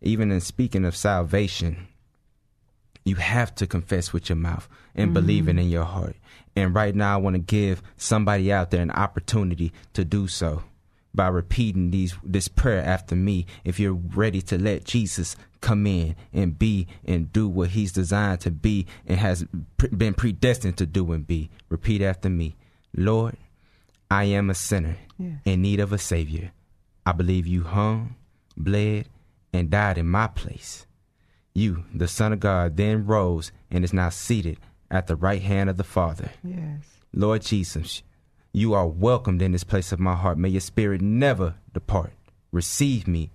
even 0.02 0.32
in 0.32 0.42
speaking 0.42 0.86
of 0.86 0.96
salvation, 0.96 1.88
you 3.04 3.16
have 3.16 3.54
to 3.56 3.68
confess 3.68 4.14
with 4.14 4.30
your 4.30 4.36
mouth 4.38 4.68
and 4.96 5.14
believe 5.14 5.48
it 5.48 5.58
in 5.60 5.70
your 5.70 5.84
heart. 5.84 6.16
And 6.56 6.74
right 6.74 6.96
now, 6.96 7.14
I 7.14 7.18
want 7.18 7.36
to 7.36 7.42
give 7.42 7.84
somebody 7.98 8.52
out 8.52 8.72
there 8.72 8.82
an 8.82 8.92
opportunity 8.92 9.74
to 9.94 10.06
do 10.06 10.28
so 10.28 10.64
by 11.14 11.28
repeating 11.28 11.92
these 11.92 12.16
this 12.24 12.48
prayer 12.48 12.84
after 12.84 13.16
me. 13.16 13.46
If 13.64 13.80
you're 13.80 13.94
ready 13.94 14.42
to 14.44 14.58
let 14.58 14.86
Jesus 14.86 15.36
come 15.62 15.86
in 15.86 16.16
and 16.34 16.58
be 16.58 16.88
and 17.06 17.32
do 17.34 17.48
what 17.50 17.72
He's 17.72 17.92
designed 17.92 18.40
to 18.42 18.52
be 18.52 18.86
and 19.06 19.20
has 19.20 19.46
pre- 19.78 19.90
been 19.90 20.14
predestined 20.14 20.78
to 20.78 20.86
do 20.86 21.12
and 21.12 21.28
be, 21.28 21.50
repeat 21.70 22.02
after 22.02 22.30
me. 22.30 22.56
Lord, 22.96 23.36
I 24.10 24.26
am 24.26 24.50
a 24.50 24.56
sinner 24.56 24.98
Yes. 25.18 25.40
in 25.46 25.62
need 25.62 25.80
of 25.80 25.94
a 25.94 25.98
Savior. 25.98 26.52
I 27.06 27.12
believe 27.12 27.46
you 27.46 27.64
hung, 27.64 28.16
bled, 28.58 29.10
and 29.54 29.70
died 29.70 29.98
in 29.98 30.08
my 30.08 30.28
place. 30.28 30.86
You, 31.54 31.86
the 31.94 32.08
Son 32.08 32.34
of 32.34 32.40
God, 32.40 32.78
then 32.78 33.06
rose 33.06 33.52
and 33.72 33.84
is 33.84 33.94
now 33.94 34.10
seated 34.10 34.58
at 34.92 35.08
the 35.08 35.16
right 35.16 35.42
hand 35.42 35.70
of 35.70 35.78
the 35.78 35.84
Father. 35.84 36.32
Yes. 36.44 36.82
Lord 37.14 37.44
Jesus, 37.44 38.04
you 38.52 38.74
are 38.74 38.88
welcomed 38.88 39.42
in 39.42 39.52
this 39.52 39.64
place 39.64 39.92
of 39.92 40.00
my 40.00 40.16
heart. 40.16 40.38
May 40.38 40.50
your 40.50 40.62
spirit 40.62 41.02
never 41.02 41.56
depart. 41.74 42.14
Receive 42.52 43.08
me 43.08 43.32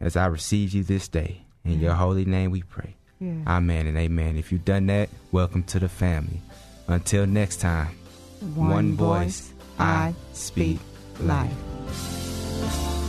as 0.00 0.16
I 0.16 0.26
receive 0.26 0.72
you 0.72 0.82
this 0.82 1.08
day. 1.08 1.42
In 1.64 1.80
your 1.80 1.94
holy 1.94 2.24
name 2.24 2.50
we 2.50 2.62
pray. 2.62 2.96
Yes. 3.20 3.46
Amen 3.46 3.86
and 3.86 3.96
amen. 3.96 4.36
If 4.36 4.50
you've 4.50 4.64
done 4.64 4.86
that, 4.86 5.08
welcome 5.30 5.62
to 5.64 5.78
the 5.78 5.88
family. 5.88 6.40
Until 6.88 7.26
next 7.26 7.60
time, 7.60 7.96
One 8.54 8.94
voice, 8.96 9.52
I 9.78 10.14
speak 10.32 10.80
life. 11.20 11.52